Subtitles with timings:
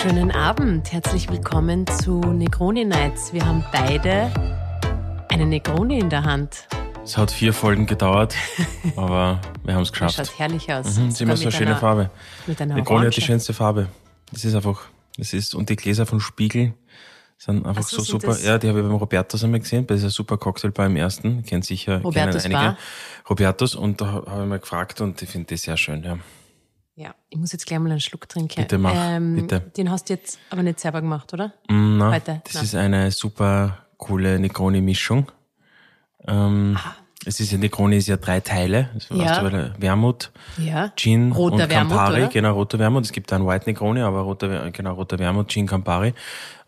[0.00, 3.32] Schönen Abend, herzlich willkommen zu Negroni Nights.
[3.34, 4.32] Wir haben beide
[5.28, 6.68] eine Negroni in der Hand.
[7.04, 8.34] Es hat vier Folgen gedauert,
[8.96, 10.16] aber wir haben es geschafft.
[10.16, 10.96] Schaut herrlich aus.
[10.98, 12.10] Mhm, sie haben so eine schöne einer, Farbe.
[12.46, 13.88] Mit einer Negroni hat die schönste Farbe.
[14.32, 14.82] Das ist einfach,
[15.18, 16.72] das ist, und die Gläser von Spiegel
[17.36, 18.26] sind einfach Ach so, so sind super.
[18.28, 21.42] das- Ja, die habe ich beim Robertus einmal gesehen, bei dieser super Cocktailbar im ersten.
[21.42, 22.72] Kennt sicher, Robertus kennen einige.
[22.72, 22.78] Bar?
[23.28, 26.18] Robertus, und da habe ich mal gefragt und ich finde das sehr schön, ja.
[27.00, 28.60] Ja, ich muss jetzt gleich mal einen Schluck trinken.
[28.60, 29.60] Bitte mach, ähm, bitte.
[29.74, 31.54] Den hast du jetzt aber nicht selber gemacht, oder?
[31.66, 32.42] Mm, Na, Heute?
[32.44, 32.60] das Na.
[32.60, 35.32] ist eine super coole Negroni-Mischung.
[36.28, 36.76] Ähm,
[37.24, 38.90] es ist ja, Negroni ist ja drei Teile.
[39.08, 39.14] Ah.
[39.14, 39.48] Ja.
[39.48, 40.92] du, Wermut, Ja.
[40.94, 42.28] Gin Roter und Wermut, Campari, oder?
[42.28, 43.04] genau, roter Wermut.
[43.06, 46.12] Es gibt einen White Negroni, aber roter, genau, roter Wermut, Gin Campari.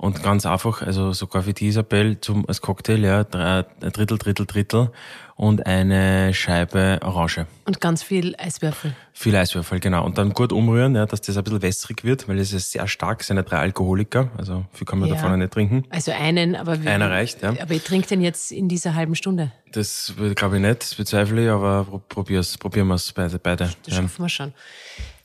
[0.03, 4.19] Und ganz einfach, also sogar für die Isabel zum, als Cocktail, ja, drei, ein Drittel,
[4.19, 4.91] Drittel, Drittel
[5.37, 7.47] und eine Scheibe Orange.
[7.67, 8.97] Und ganz viel Eiswürfel.
[9.13, 10.05] Viel Eiswürfel, genau.
[10.05, 12.89] Und dann gut umrühren, ja, dass das ein bisschen wässrig wird, weil es ist sehr
[12.89, 15.15] stark, es sind ja drei Alkoholiker, also viel kann man Ja.
[15.15, 15.85] davon nicht trinken.
[15.91, 17.51] Also einen, aber wir, Einer reicht, ja.
[17.63, 19.53] Aber ich trinke den jetzt in dieser halben Stunde.
[19.71, 23.39] Das glaube ich nicht, das bezweifle ich, aber pro- probier's, probieren wir es beide.
[23.39, 23.71] beide.
[23.85, 24.03] Das Ja.
[24.03, 24.53] schaffen wir schon.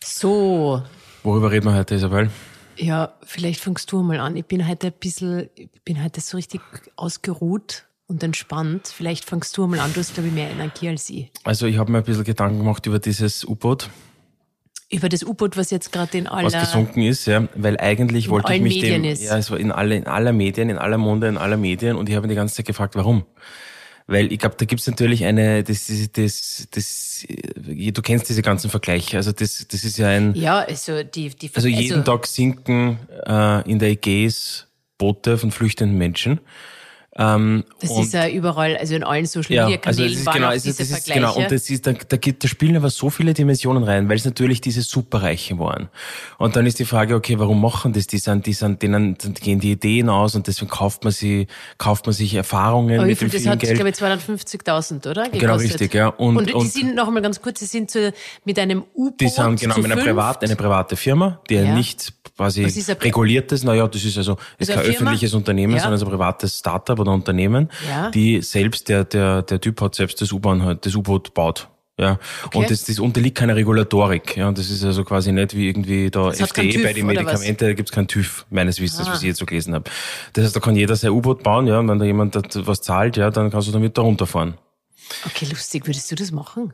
[0.04, 0.84] So,
[1.24, 2.30] Worüber reden wir heute, Isabel?
[2.78, 4.36] Ja, vielleicht fängst du mal an.
[4.36, 6.62] Ich bin heute ein bisschen, ich bin heute so richtig
[6.96, 8.88] ausgeruht und entspannt.
[8.88, 9.92] Vielleicht fängst du mal an.
[9.94, 11.32] Du hast, glaube ich, mehr Energie als ich.
[11.44, 13.90] Also ich habe mir ein bisschen Gedanken gemacht über dieses U-Boot,
[14.90, 16.62] Über das U-Boot, was jetzt gerade in was aller...
[16.62, 19.24] gesunken ist, ja, weil eigentlich wollte ich mich Medien dem, ist.
[19.24, 22.08] ja, es war in alle, in aller Medien, in aller Munde, in aller Medien und
[22.08, 23.26] ich habe mich die ganze Zeit gefragt, warum?
[24.08, 28.42] Weil ich glaube, da gibt's natürlich eine, das, das, das, das, äh, du kennst diese
[28.42, 31.30] ganzen Vergleiche, also das, das ist ja ein, Ja, also die...
[31.30, 36.40] die also jeden Tag sinken äh, in der Ägäis Boote von flüchtenden Menschen.
[37.20, 40.34] Ähm, Das ist ja überall, also in allen Social Ja, Media also Kanälen das ist
[40.34, 42.76] genau, auch also diese das ist genau, und das ist, da, da, gibt, da spielen
[42.76, 45.90] aber so viele Dimensionen rein, weil es natürlich diese Superreichen waren.
[46.38, 48.06] Und dann ist die Frage, okay, warum machen das?
[48.08, 51.48] Die sind, die sind, denen gehen die Ideen aus und deswegen kauft man sie,
[51.80, 53.76] kauft man sich Erfahrungen aber mit viel, dem das vielen hat, Geld.
[53.76, 55.24] glaube ich, 250.000, oder?
[55.24, 55.40] Gekostet.
[55.42, 56.08] Genau, richtig, ja.
[56.10, 58.14] Und- Und, die und- sind, noch einmal ganz kurz, die sind zu,
[58.46, 61.64] mit einem U-Boot die sind genau mit einer privat, eine private Firma, die ja.
[61.64, 61.74] Ja.
[61.76, 65.10] nicht quasi ist reguliertes, naja, das ist also ist Ist kein eine Firma?
[65.12, 65.80] öffentliches Unternehmen, Ja.
[65.82, 68.12] sondern so ein privates Startup oder Unternehmen, Ja.
[68.12, 71.70] die selbst, der, der, der Typ hat selbst das U-Bahn, halt, das U-Boot baut.
[72.00, 72.60] Ja, Okay.
[72.60, 74.38] und das, das unterliegt keiner Regulatorik.
[74.38, 77.08] Ja, und das ist also quasi nicht wie irgendwie da Das FDE bei den?
[77.08, 79.14] Medikamenten, da gibt's keinen TÜV, meines Wissens, Ah.
[79.14, 79.90] was ich jetzt so gelesen habe.
[80.34, 82.36] Das heißt, da kann jeder sein U-Boot bauen, ja, und wenn da jemand
[82.68, 84.54] was zahlt, ja, dann kannst du damit da runterfahren.
[85.26, 85.88] Okay, lustig.
[85.88, 86.74] Würdest du das machen?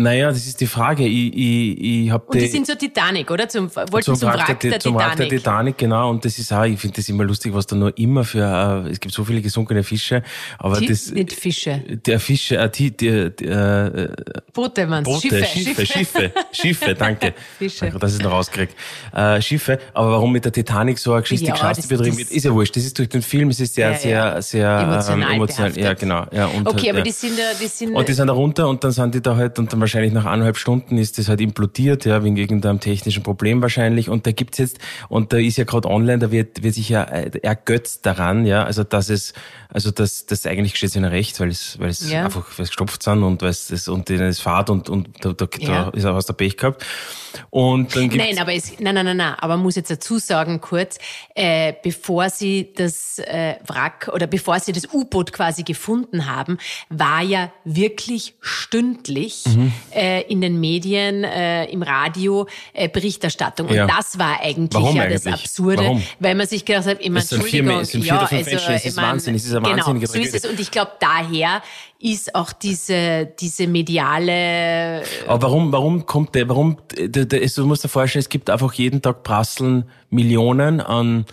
[0.00, 1.04] Naja, das ist die Frage.
[1.04, 3.48] Ich, ich, ich hab Und die sind so Titanic, oder?
[3.48, 5.30] Zum, wollten zum, zum Wrack der, zum Wrack der Titanic.
[5.42, 6.10] Titanic, genau.
[6.10, 8.90] Und das ist auch, ich finde das immer lustig, was da nur immer für, äh,
[8.90, 10.22] es gibt so viele gesunkene Fische,
[10.58, 11.82] aber Die- das, Nicht Fische.
[12.06, 14.08] der Fische, äh, die, die, die, äh,
[14.52, 15.14] Boote, meinst du?
[15.14, 15.84] Boote, Schiffe.
[15.84, 17.34] Schiffe, Schiffe, Schiffe, danke.
[17.58, 17.80] Fische.
[17.86, 18.72] Danke, dass ich noch rauskriege.
[19.12, 22.44] Äh, Schiffe, aber warum mit der Titanic so eine Geschichte Ja, Geschichte betrieben wird, ist
[22.44, 22.76] ja wurscht.
[22.76, 23.98] Das ist durch den Film, es ist sehr, Ja, ja.
[23.98, 25.76] sehr, sehr Emotional ähm, emotional.
[25.78, 26.24] Ja, genau.
[26.30, 28.68] Ja, und Okay, halt, aber die sind, ja- die sind, Und die sind da runter
[28.68, 31.40] und dann sind die da halt, und dann wahrscheinlich nach eineinhalb Stunden ist das halt
[31.40, 34.10] implodiert, ja, wegen irgendeinem technischen Problem wahrscheinlich.
[34.10, 34.78] Und da gibt's jetzt,
[35.08, 38.64] und da ist ja gerade online, da wird, wird sich ja äh, ergötzt daran, ja,
[38.64, 39.32] also dass es,
[39.70, 42.24] also das, das eigentlich steht ihnen recht, weil es, weil es Ja.
[42.26, 45.46] einfach, gestopft sind und weil es, das, und denen es fahrt und, und da, da,
[45.58, 45.84] Ja.
[45.84, 46.84] da ist auch was der Pech gehabt.
[47.50, 50.18] Und dann gibt's, Nein, aber es, nein, nein, nein, nein, aber man muss jetzt dazu
[50.18, 50.98] sagen kurz,
[51.34, 56.58] äh, bevor sie das äh, Wrack oder bevor sie das U-Boot quasi gefunden haben,
[56.90, 59.72] war ja wirklich stündlich Mhm.
[59.94, 63.68] Äh, in den Medien, äh, im Radio äh, Berichterstattung.
[63.68, 63.86] Und Ja.
[63.86, 65.44] das war eigentlich Warum ja das eigentlich?
[65.44, 66.02] Absurde, Warum?
[66.20, 68.84] weil man sich gedacht hat, vier Entschuldigung, es sind vier ja, fünf also, Menschen, es
[68.84, 70.44] ist Wahnsinn, es ist eine genau, wahnsinnige so ist es.
[70.44, 71.62] Und ich glaube, daher
[71.98, 77.84] ist auch diese, diese mediale Aber warum, warum kommt der, warum, der, der, du musst
[77.84, 81.26] dir vorstellen, es gibt einfach jeden Tag prasseln Millionen an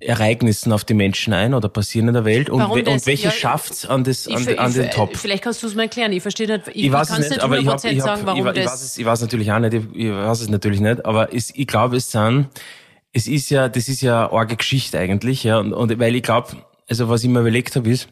[0.00, 3.30] Ereignissen auf die Menschen ein oder passieren in der Welt und, we- und welche Ja,
[3.32, 5.16] schafft's an, das, an, Ich- an den Top?
[5.16, 6.12] Vielleicht kannst du es mal erklären.
[6.12, 6.68] Ich verstehe nicht.
[6.68, 8.64] Ich, Ich weiß es nicht, aber ich, hab, 100% ich, hab, sagen, warum ich, ich,
[8.66, 11.52] weiß es, ich weiß natürlich auch nicht, ich, ich weiß es natürlich nicht, aber es,
[11.54, 12.48] ich glaube, es sind,
[13.12, 16.22] es ist ja, das ist ja eine arge Geschichte eigentlich, ja, und, und weil ich
[16.22, 16.48] glaube,
[16.88, 18.08] also was ich mir überlegt habe ist,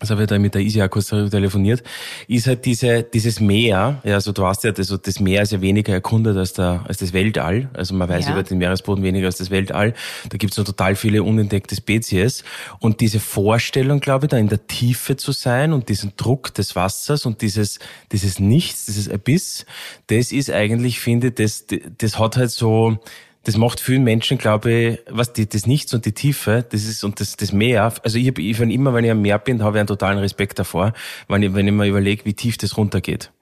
[0.00, 1.82] das habe ich da mit der Isi auch kurz darüber telefoniert,
[2.26, 5.60] ist halt diese, dieses Meer, ja, also du hast ja, das, das Meer ist ja
[5.60, 8.32] weniger erkundet als, der, als das Weltall, also man weiß Ja.
[8.32, 9.94] über den Meeresboden weniger als das Weltall,
[10.28, 12.44] da gibt es noch total viele unentdeckte Spezies.
[12.80, 16.74] Und diese Vorstellung, glaube ich, da in der Tiefe zu sein und diesen Druck des
[16.74, 17.78] Wassers und dieses,
[18.10, 19.66] dieses Nichts, dieses Abyss,
[20.06, 21.66] das ist eigentlich, finde ich, das,
[21.98, 22.98] das hat halt so,
[23.44, 27.02] das macht vielen Menschen, glaube ich, was die, das Nichts und die Tiefe, das ist
[27.04, 27.92] und das, das Meer.
[28.02, 30.58] Also ich, ich wenn immer, wenn ich am Meer bin, habe ich einen totalen Respekt
[30.58, 30.92] davor,
[31.26, 33.32] wenn ich, wenn ich mir überlege, wie tief das runtergeht.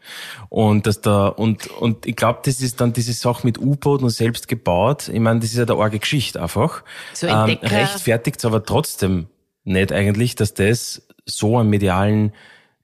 [0.50, 4.10] Und dass da und und ich glaube, das ist dann diese Sache mit U-Boot und
[4.10, 5.08] selbst gebaut.
[5.08, 6.84] Ich meine, das ist ja der arge Geschichte einfach.
[7.12, 9.26] So ähm, rechtfertigt aber trotzdem
[9.64, 12.32] nicht eigentlich, dass das so am medialen,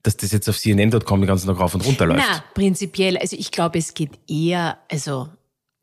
[0.03, 2.25] dass das jetzt auf CNN.com den ganzen Tag rauf und runter läuft.
[2.29, 5.29] Na, prinzipiell, also ich glaube, es geht eher, also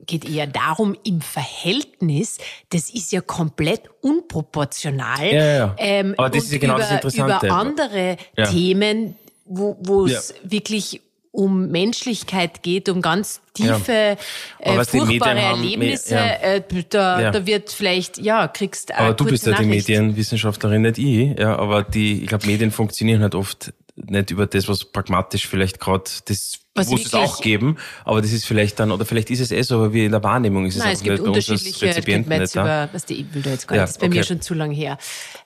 [0.06, 2.38] geht eher darum, im Verhältnis,
[2.69, 5.25] das ist ja komplett unproportional.
[5.25, 5.75] Ja, ja, ja.
[5.77, 7.45] Ähm, Aber das ist ja genau über, das Interessante.
[7.45, 8.45] Über andere Ja.
[8.48, 9.15] Themen,
[9.45, 10.51] wo wo es Ja.
[10.51, 11.01] wirklich
[11.33, 14.18] um Menschlichkeit geht, um ganz tiefe,
[14.65, 16.15] Aber äh, furchtbare haben, Erlebnisse.
[16.15, 16.25] ja.
[16.25, 17.31] Äh, da, Ja.
[17.31, 19.63] da wird vielleicht, ja, kriegst Aber du bist ja die.
[19.65, 21.39] Medienwissenschaftlerin, nicht ich.
[21.39, 25.79] Ja, aber die, ich glaube, Medien funktionieren halt oft nicht über das, was pragmatisch vielleicht
[25.79, 29.39] gerade das Was muss es auch geben, aber das ist vielleicht dann, oder vielleicht ist
[29.41, 31.23] es eh so, aber wie in der Wahrnehmung ist es Nein, einfach es gibt nicht
[31.23, 32.61] bei uns als unterschiedliche, Rezipienten nicht da.
[32.61, 34.41] über, was die, ich will da jetzt gar Ja, nicht, das ist bei mir schon
[34.41, 34.97] zu lang her.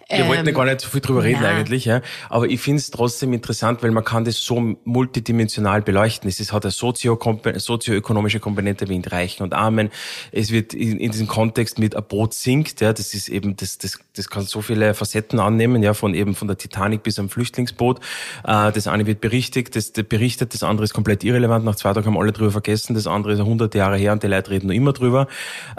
[0.09, 1.57] Wir wollten ja Ähm, gar nicht so viel drüber reden nein.
[1.57, 2.01] eigentlich, ja.
[2.29, 6.29] Aber ich finde es trotzdem interessant, weil man kann das so multidimensional beleuchten.
[6.29, 7.19] Es ist, hat eine sozio
[7.55, 9.89] sozioökonomische Komponente wie in Reichen und Armen.
[10.31, 12.93] Es wird in, in diesem Kontext mit ein Boot sinkt, ja.
[12.93, 15.93] Das ist eben, das, das, das kann so viele Facetten annehmen, ja.
[15.93, 17.99] Von eben von der Titanic bis am Flüchtlingsboot.
[18.43, 21.65] Äh, das eine wird berichtigt, das, das berichtet, das andere ist komplett irrelevant.
[21.65, 22.93] Nach zwei Tagen haben alle drüber vergessen.
[22.93, 25.27] Das andere ist hunderte Jahre her und die Leute reden noch immer drüber.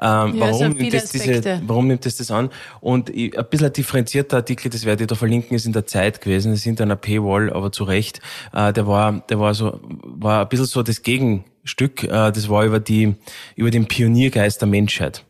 [0.00, 2.50] Ähm, Ja, warum nimmt das diese, warum nimmt das das an?
[2.80, 3.72] Und ich, ein bisschen ein
[4.16, 6.50] differenzierter Artikel, das werde ich da verlinken, ist in der Zeit gewesen.
[6.50, 8.20] Das ist hinter einer Paywall, aber zu Recht.
[8.52, 12.04] Äh, der war, der war so, war ein bisschen so das Gegenstück.
[12.04, 13.14] Äh, das war über die,
[13.54, 15.24] über den Pioniergeist der Menschheit.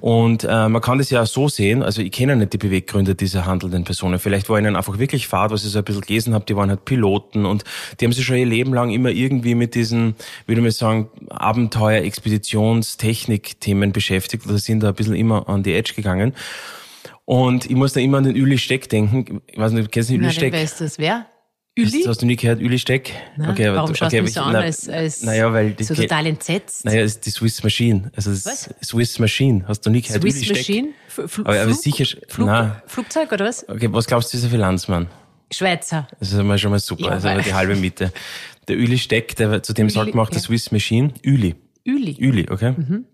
[0.00, 3.16] Und äh, man kann das ja auch so sehen, also ich kenne nicht die Beweggründe
[3.16, 4.20] dieser handelnden Personen.
[4.20, 6.70] Vielleicht war ihnen einfach wirklich Fahrt, was ich so ein bisschen gelesen habe, die waren
[6.70, 7.64] halt Piloten und
[7.98, 10.14] die haben sich schon ihr Leben lang immer irgendwie mit diesen,
[10.46, 15.74] würde man sagen, Abenteuer, Expeditions, Technik-Themen beschäftigt oder sind da ein bisschen immer an die
[15.74, 16.34] Edge gegangen.
[17.28, 19.42] Und ich muss da immer an den Üli Steck denken.
[19.48, 20.54] Ich weiß nicht, kennst du den dann Steck?
[20.54, 21.26] weißt du das wer?
[21.78, 22.04] Hast, Üli?
[22.06, 23.12] hast du nie gehört, Üli Steck?
[23.36, 25.72] Na, aber warum du- schaust du aber mich so an, na- als, als naja, weil
[25.72, 26.86] die so total entsetzt?
[26.86, 28.10] Naja, es ist die Swiss Machine.
[28.16, 28.70] Also Was?
[28.82, 29.62] Swiss Machine.
[29.68, 30.22] Hast du nie gehört?
[30.22, 30.56] Swiss Steck?
[30.56, 30.88] Machine?
[31.06, 31.82] F Fl Aber- aber Flug?
[31.82, 32.48] sicher- Flug.
[32.86, 33.68] Flugzeug oder was?
[33.68, 35.08] Okay, was glaubst du, dieser Finanzmann?
[35.52, 36.08] Schweizer.
[36.18, 37.02] Das ist einmal schon mal super.
[37.04, 38.10] Ja, also die halbe Miete.
[38.68, 40.32] Der Üli Steck, der, zu dem Üli, sagt man auch ja.
[40.36, 41.12] der Swiss Machine.
[41.22, 41.54] Üli.
[41.84, 42.16] Üli.
[42.18, 42.72] Üli, okay?
[42.74, 43.04] Mhm.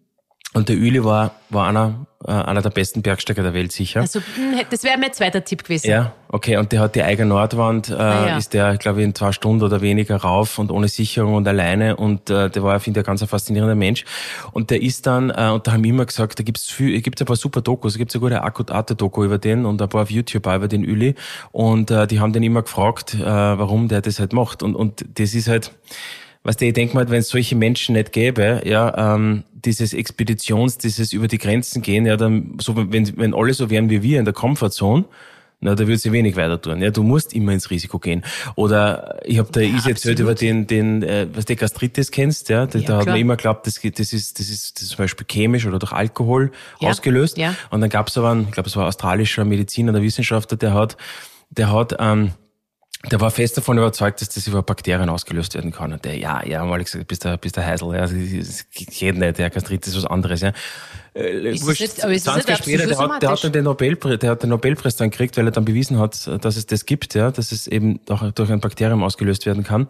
[0.56, 4.00] Und der Üli war, war einer, äh, einer der besten Bergsteiger der Welt sicher.
[4.02, 5.90] Also, mh, das wäre mein zweiter Tipp gewesen.
[5.90, 6.56] Ja, okay.
[6.58, 8.36] Und der hat die eigene Nordwand, äh, Ah, ja.
[8.36, 11.96] ist der, glaube ich, in zwei Stunden oder weniger rauf und ohne Sicherung und alleine.
[11.96, 14.04] Und äh, der war, finde ich, ein ganz ein faszinierender Mensch.
[14.52, 17.20] Und der ist dann, äh, und da haben wir immer gesagt, da gibt's viel, gibt's
[17.20, 20.10] ein paar super Dokus, da gibt's eine gute Akut-Arte-Doku über den und ein paar auf
[20.12, 21.16] YouTube auch über den Üli.
[21.50, 24.62] Und äh, die haben den immer gefragt, äh, warum der das halt macht.
[24.62, 25.72] Und, und das ist halt,
[26.44, 30.76] was der, ich denke mal, wenn es solche Menschen nicht gäbe, ja, ähm, dieses Expeditions,
[30.78, 34.18] dieses über die Grenzen gehen, ja, dann, so, wenn, wenn alle so wären wie wir
[34.18, 35.06] in der Comfortzone,
[35.60, 36.82] na, da würde sie wenig weiter tun.
[36.82, 38.22] Ja, du musst immer ins Risiko gehen.
[38.54, 42.50] Oder ich habe da Ja, Easy erzählt über den, den, äh, was der Gastritis kennst,
[42.50, 44.88] ja, da, Ja, da hat man immer geglaubt, das, das ist, das ist, das ist
[44.90, 47.38] zum Beispiel chemisch oder durch Alkohol Ja, ausgelöst.
[47.38, 47.54] ja.
[47.70, 50.58] Und dann gab es aber, einen, ich glaube, es war ein australischer Mediziner oder Wissenschaftler,
[50.58, 50.98] der hat,
[51.48, 52.32] der hat, ähm,
[53.10, 55.92] der war fest davon überzeugt, dass das über Bakterien ausgelöst werden kann.
[55.92, 59.38] Und der, ja, ja, mal gesagt, bist der, bist der Heisel, ja, das, geht nicht,
[59.38, 60.52] der Gastritis ist was anderes, ja.
[61.14, 63.44] Äh, Ist wurscht, nicht- aber ist das 20 nicht Jahre später, der hat, der hat
[63.44, 66.56] dann den Nobelpreis, der hat den Nobelpreis dann gekriegt, weil er dann bewiesen hat, dass
[66.56, 69.86] es das gibt, ja, dass es eben durch, durch ein Bakterium ausgelöst werden kann.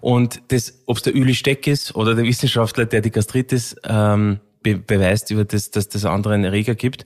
[0.00, 4.40] Und das, ob es der Üli Steck ist oder der Wissenschaftler, der die Gastritis ähm,
[4.62, 7.04] be beweist über das, dass das anderen Erreger gibt,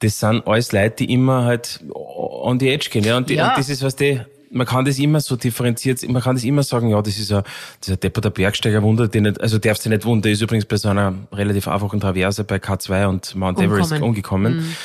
[0.00, 3.16] das sind alles Leute, die immer halt on the edge gehen, ja.
[3.16, 3.50] Und, Ja.
[3.50, 4.20] und das ist, was die,
[4.54, 7.42] man kann das immer so differenziert, man kann das immer sagen, ja, das ist ein,
[7.80, 10.42] das ist ein depperter Bergsteiger, wundert den nicht, also darfst du nicht wundern, der ist
[10.42, 14.08] übrigens bei so einer relativ einfachen Traverse bei K2 und Mount Everest Umkommen.
[14.08, 14.76] umgekommen.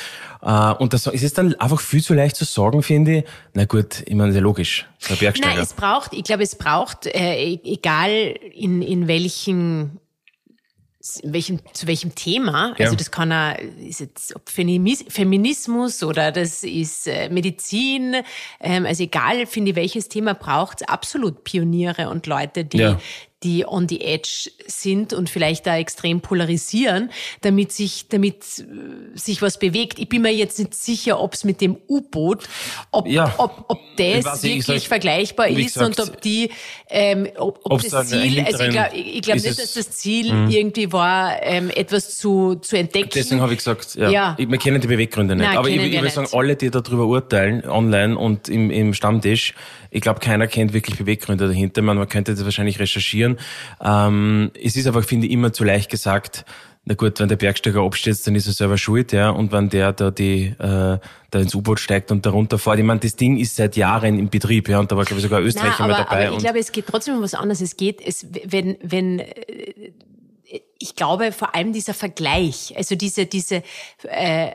[0.42, 3.24] Äh, und das es ist dann einfach viel zu leicht zu sagen, finde ich.
[3.54, 5.54] Na gut, ich meine, sehr logisch, der Bergsteiger.
[5.54, 8.10] Nein, es braucht, ich glaube, es braucht, äh, e- egal
[8.54, 10.00] in, in welchen
[11.22, 12.84] welchem, zu welchem Thema, Ja.
[12.86, 18.16] also das kann er, ist jetzt ob Feminis- Feminismus oder das ist äh, Medizin,
[18.60, 23.00] ähm, also egal, finde ich, welches Thema braucht absolut Pioniere und Leute, die, Ja.
[23.42, 29.40] Die on the edge sind und vielleicht da extrem polarisieren, damit sich, damit äh, sich
[29.40, 29.98] was bewegt.
[29.98, 32.44] Ich bin mir jetzt nicht sicher, ob es mit dem U-Boot,
[32.90, 33.34] ob, Ja.
[33.38, 36.50] ob, ob das weiß wirklich sag- vergleichbar ist und ob die,
[36.90, 40.92] ähm, ob, ob das Ziel, also ich glaube ich glaub nicht, dass das Ziel irgendwie
[40.92, 43.10] war, ähm, etwas zu, zu entdecken.
[43.14, 44.36] Deswegen habe ich gesagt, ja, Ja.
[44.38, 45.46] Wir kennen die Beweggründe nicht.
[45.46, 49.54] Nein, Aber ich, ich würde sagen, alle, die darüber urteilen, online und im, im Stammtisch,
[49.90, 51.82] ich glaube, keiner kennt wirklich Beweggründe dahinter.
[51.82, 53.29] Man, man könnte das wahrscheinlich recherchieren.
[53.80, 56.44] Ähm, es ist aber, finde ich, immer zu leicht gesagt,
[56.84, 59.30] na gut, wenn der Bergsteiger abstürzt, dann ist er selber schuld, ja.
[59.30, 60.98] Und wenn der da die äh,
[61.30, 64.30] da ins U-Boot steigt und darunter fährt, ich meine, das Ding ist seit Jahren in
[64.30, 64.80] Betrieb, ja.
[64.80, 66.26] Und da war glaube ich sogar Österreich Nein, mal aber, dabei.
[66.28, 67.60] aber ich glaube, es geht trotzdem um was anderes.
[67.60, 69.92] Es geht, es, wenn, wenn, äh,
[70.78, 73.62] ich glaube vor allem dieser Vergleich, also diese, diese,
[74.04, 74.52] äh,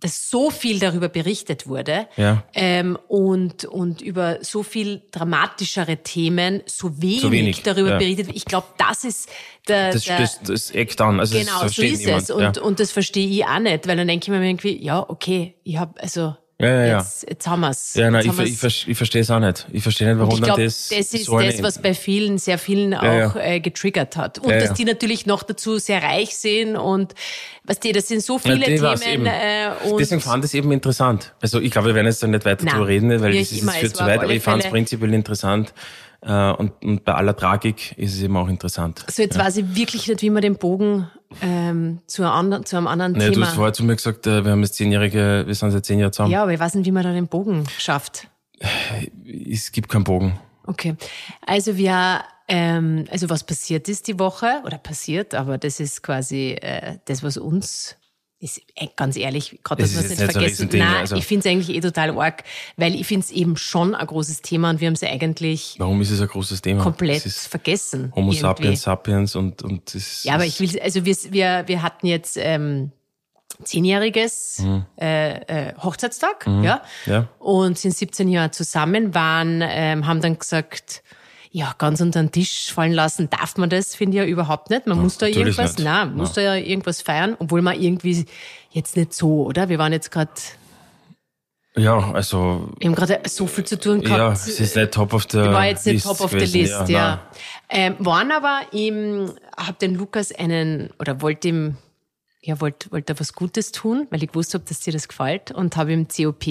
[0.00, 2.44] dass so viel darüber berichtet wurde Ja.
[2.54, 7.98] ähm, und, und über so viel dramatischere Themen so wenig, wenig, darüber ja.
[7.98, 8.28] berichtet.
[8.34, 9.28] Ich glaube, das ist
[9.68, 11.18] der, das, der das, das eckt an.
[11.18, 12.22] Also genau so ist niemand.
[12.24, 15.08] es und, und das verstehe ich auch nicht, weil dann denke ich mir irgendwie, ja
[15.08, 16.98] okay, ich habe also Ja, ja, ja.
[16.98, 17.92] jetzt, jetzt haben wir's.
[17.94, 19.66] ja, nein, ich, ich, ich verstehe es auch nicht.
[19.72, 22.38] Ich verstehe nicht, warum ich glaube, dann das, das, ist so das, was bei vielen,
[22.38, 23.36] sehr vielen auch Ja, ja.
[23.36, 24.38] Äh, getriggert hat.
[24.38, 27.14] Und Ja, dass die natürlich noch dazu sehr reich sind und
[27.64, 29.26] was die, das sind so viele Themen.
[29.26, 31.34] Äh, und Deswegen fand ich es eben interessant.
[31.42, 33.60] Also ich glaube, wir werden jetzt da nicht weiter Nein, drüber reden, weil das ist
[33.60, 35.74] immer, jetzt es zu weit, aber ich fand es prinzipiell interessant.
[36.26, 39.04] Äh, und, und bei aller Tragik ist es eben auch interessant.
[39.08, 41.08] so jetzt weiß ich wirklich nicht, wie man den Bogen
[41.40, 43.46] ähm, zu, einem anderen, zu einem anderen du Thema.
[43.46, 46.12] hast vorher zu mir gesagt, äh, wir haben jetzt zehnjährige, wir sind seit zehn Jahren
[46.12, 46.32] zusammen.
[46.32, 48.26] ja, aber ich weiß nicht, wie man da den Bogen schafft.
[49.48, 50.38] Es gibt keinen Bogen.
[50.66, 50.96] Okay.
[51.46, 56.56] Also wir, ähm, also was passiert ist die Woche oder passiert, aber das ist quasi
[56.60, 57.96] äh, das, was uns
[58.38, 60.44] ist äh, ganz ehrlich, gerade Das dass wir es nicht so vergessen.
[60.68, 61.16] Riesending, Nein, also.
[61.16, 62.44] ich finde es eigentlich eh total arg,
[62.76, 66.00] weil ich finde es eben schon ein großes Thema und wir haben es eigentlich Warum
[66.02, 66.82] ist es ein großes Thema?
[66.82, 68.12] komplett vergessen.
[68.14, 68.40] Homo irgendwie.
[68.40, 72.36] sapiens sapiens und, und das Ja, aber ich will, also wir, wir, wir hatten jetzt
[72.38, 72.92] ähm,
[73.64, 74.62] zehnjähriges
[75.00, 77.28] äh, äh, Hochzeitstag, ja, Ja.
[77.38, 81.02] und sind 17 Jahre zusammen, waren, ähm, haben dann gesagt,
[81.50, 84.86] ja, ganz unter den Tisch fallen lassen darf man das, finde ich ja überhaupt nicht.
[84.86, 85.84] Man muss da irgendwas, nicht.
[85.84, 88.26] nein, muss da ja irgendwas feiern, obwohl man irgendwie
[88.70, 89.68] jetzt nicht so, oder?
[89.68, 90.32] Wir waren jetzt gerade,
[91.76, 94.18] Ja, also wir haben gerade so viel zu tun gehabt.
[94.18, 96.88] ja, es ist nicht top of the war jetzt nicht list top of the list,
[96.88, 97.16] ja.
[97.16, 97.18] nein.
[97.68, 101.76] Ähm, waren aber ihm, hab den Lukas einen, oder wollte ihm,
[102.42, 105.50] ja, wollte wollte er was Gutes tun, weil ich gewusst habe, dass dir das gefällt
[105.50, 106.46] und habe ihm COP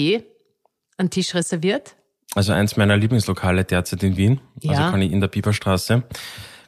[0.98, 1.96] einen Tisch reserviert.
[2.36, 4.70] Also eins meiner Lieblingslokale derzeit in Wien, Ja.
[4.72, 6.02] also kann ich in der Biberstraße,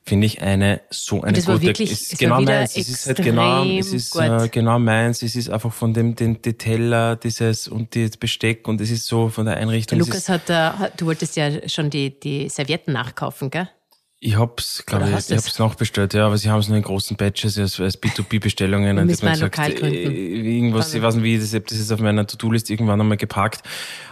[0.05, 1.67] finde ich eine so eine das war gute.
[1.67, 2.75] wirklich- es ist genau meins.
[2.77, 5.23] Es ist halt genau, es ist äh, genau meins.
[5.23, 9.07] Es ist einfach von dem den, die Teller, dieses und die Besteck und es ist
[9.07, 10.01] so von der Der Einrichtung.
[10.01, 13.69] es Lukas ist, hat, äh, du wolltest ja schon die, die Servietten nachkaufen, gell?
[14.21, 17.17] ich hab's, glaube ich, ich hab's nachbestellt, ja, aber sie haben es nur in großen
[17.17, 18.97] Batches als, als B2B-Bestellungen.
[18.97, 19.95] Wir Und ein Lokal gründen.
[19.95, 23.63] äh, irgendwas, ich weiß nicht, wie das, das ist auf meiner To-Do-List irgendwann einmal geparkt.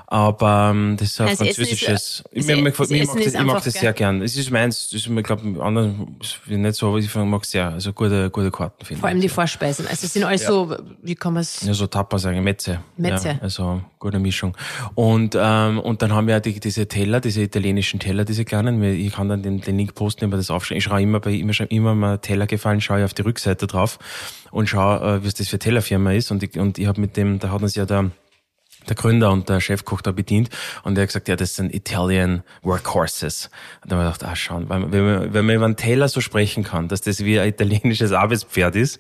[0.09, 2.23] Aber ähm, das ist ein ist, französisches.
[2.31, 4.23] ich, mir, mir, das mir Essen mag das, ist ich mag das sehr gern.
[4.23, 7.43] Es ist meins, das ist mir, glaube ich, anderen ist nicht so, aber ich mag
[7.43, 7.71] es sehr.
[7.71, 9.33] Also gute, gute Karten finde Vor allem die ich.
[9.33, 9.87] Vorspeisen.
[9.89, 12.81] Also es sind alles so, wie kann man es, Ja, so Tapas sagen, Metze.
[12.97, 13.31] Metze.
[13.31, 14.57] Ja, also gute Mischung.
[14.95, 18.81] Und, ähm, und dann haben wir ja die, diese Teller, diese italienischen Teller, diese kleinen.
[18.85, 20.79] Ich kann dann den, den Link posten, über das aufschreiben.
[20.79, 23.99] Ich schaue immer bei immer, immer mal Teller gefallen, schaue ich auf die Rückseite drauf
[24.53, 26.31] und schaue, äh, was das für Tellerfirma ist.
[26.31, 28.13] Und ich, und ich habe mit dem, da hat uns ja der
[28.89, 30.51] der Gründer und der Chefkoch da bedient
[30.85, 33.51] und er hat gesagt, ja, das sind Italian Workhorses.
[33.83, 36.21] Und dann habe ich gedacht, ah, schauen, wenn man, wenn man, über einen Teller so
[36.21, 38.99] sprechen kann, dass das wie ein italienisches Arbeitspferd ist,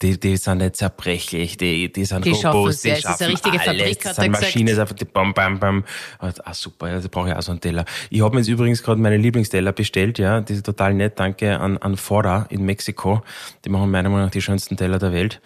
[0.00, 3.06] die, die sind nicht zerbrechlich, die, die sind Die schaffen robust, die ja, es ist
[3.06, 4.30] eine schaffen richtige alles, Fabrik, hat sind.
[4.30, 5.84] Maschinen, einfach die bam, bam, bam.
[6.18, 7.84] Und, Ah, super, ja, da brauche ich auch so einen Teller.
[8.08, 11.58] Ich habe mir jetzt übrigens gerade meine Lieblingsteller bestellt, ja, die sind total nett, danke
[11.58, 13.22] an, an Fora in Mexiko.
[13.64, 15.40] Die machen meiner Meinung nach die schönsten Teller der Welt.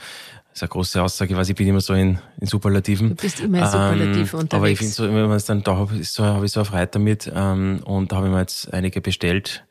[0.50, 3.10] Das ist eine große Aussage, ich weiß, ich bin immer so in, in Superlativen.
[3.10, 4.54] Du bist immer in Superlativ unterwegs.
[4.54, 6.60] Aber ich finde so, wenn man es dann da habe, ist so, habe ich so
[6.60, 7.30] eine Freude damit.
[7.34, 9.64] Ähm, und da habe ich mir jetzt einige bestellt.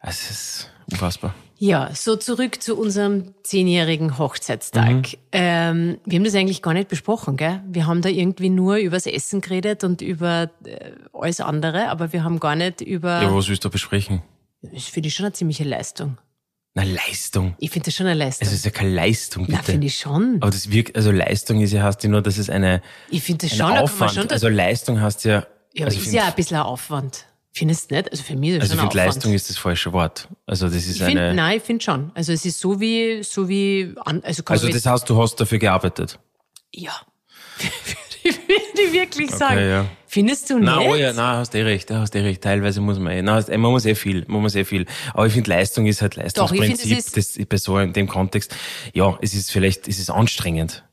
[0.00, 1.34] Es ist unfassbar.
[1.60, 4.94] Ja, so zurück zu unserem zehnjährigen Hochzeitstag.
[4.94, 5.04] Mhm.
[5.32, 7.62] Ähm, wir haben das eigentlich gar nicht besprochen, gell?
[7.66, 12.22] Wir haben da irgendwie nur übers Essen geredet und über äh, alles andere, aber wir
[12.22, 13.22] haben gar nicht über.
[13.22, 14.22] Ja, was willst du besprechen?
[14.62, 16.18] das finde ich schon eine ziemliche Leistung.
[16.78, 17.56] Na, Leistung.
[17.58, 18.46] Ich finde das schon eine Leistung.
[18.46, 19.72] Es ist ja keine Leistung, Na, bitte.
[19.72, 20.36] finde ich schon.
[20.40, 23.46] Aber das wirkt, also Leistung ist ja, heißt ja nur, dass es eine, Ich finde
[23.46, 24.30] das ein schon, Aufwand, schon.
[24.30, 27.24] also Leistung heißt ja, ja, aber also ist find- ja ein bisschen ein Aufwand.
[27.52, 28.12] Findest du nicht?
[28.12, 28.94] Also für mich ist das also Aufwand.
[28.94, 30.28] Leistung ist das falsche Wort.
[30.46, 32.12] Also das ist ich find, eine, nein, ich finde schon.
[32.14, 36.18] Also es ist so wie, so wie, also also das heißt, du hast dafür gearbeitet.
[36.72, 36.92] ja.
[38.24, 39.60] Würde ich wirklich sagen.
[39.60, 39.86] ja.
[40.06, 40.88] Findest du Na, nicht?
[40.88, 42.42] oh ja, na, hast eh recht, hast eh recht.
[42.42, 44.86] Teilweise muss man eh, na, hast, man muss eh viel, man muss eh viel.
[45.12, 47.92] Aber ich finde, Leistung ist halt Doch, ich find, Leistungsprinzip, es das bei so in
[47.92, 48.56] dem Kontext.
[48.94, 50.84] Ja, es ist vielleicht, es ist anstrengend.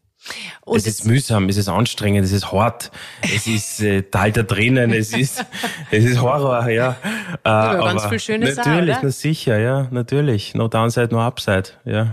[0.62, 2.92] Und es ist mühsam, es ist anstrengend, es ist hart,
[3.22, 5.46] es ist äh, Tal da drinnen, es ist,
[5.92, 6.98] es ist Horror, ja.
[7.44, 10.56] Äh, aber ganz viel schöne Sachen, Natürlich, na sicher, ja, natürlich.
[10.56, 12.12] No downside, no upside, ja.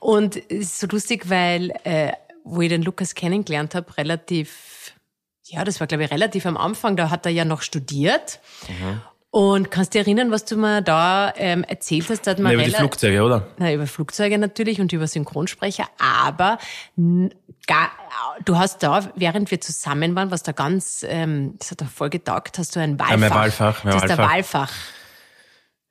[0.00, 2.12] Und es ist so lustig, weil äh,
[2.44, 4.94] wo ich den Lukas kennengelernt habe, relativ,
[5.44, 8.40] ja, das war glaube ich relativ am Anfang, da hat er ja noch studiert.
[9.30, 12.26] Und kannst du dich erinnern, was du mir da ähm, erzählt hast?
[12.26, 13.46] Da hat man Ja, über die Flugzeuge, oder?
[13.56, 16.58] Na, über Flugzeuge natürlich und über Synchronsprecher, aber
[17.66, 17.90] gar,
[18.44, 22.10] du hast da, während wir zusammen waren, was da ganz, ähm, das hat da voll
[22.10, 23.16] getaugt, hast du ein Wahlfach.
[23.16, 24.70] mein Wahlfach, mein das ist der Wahlfach.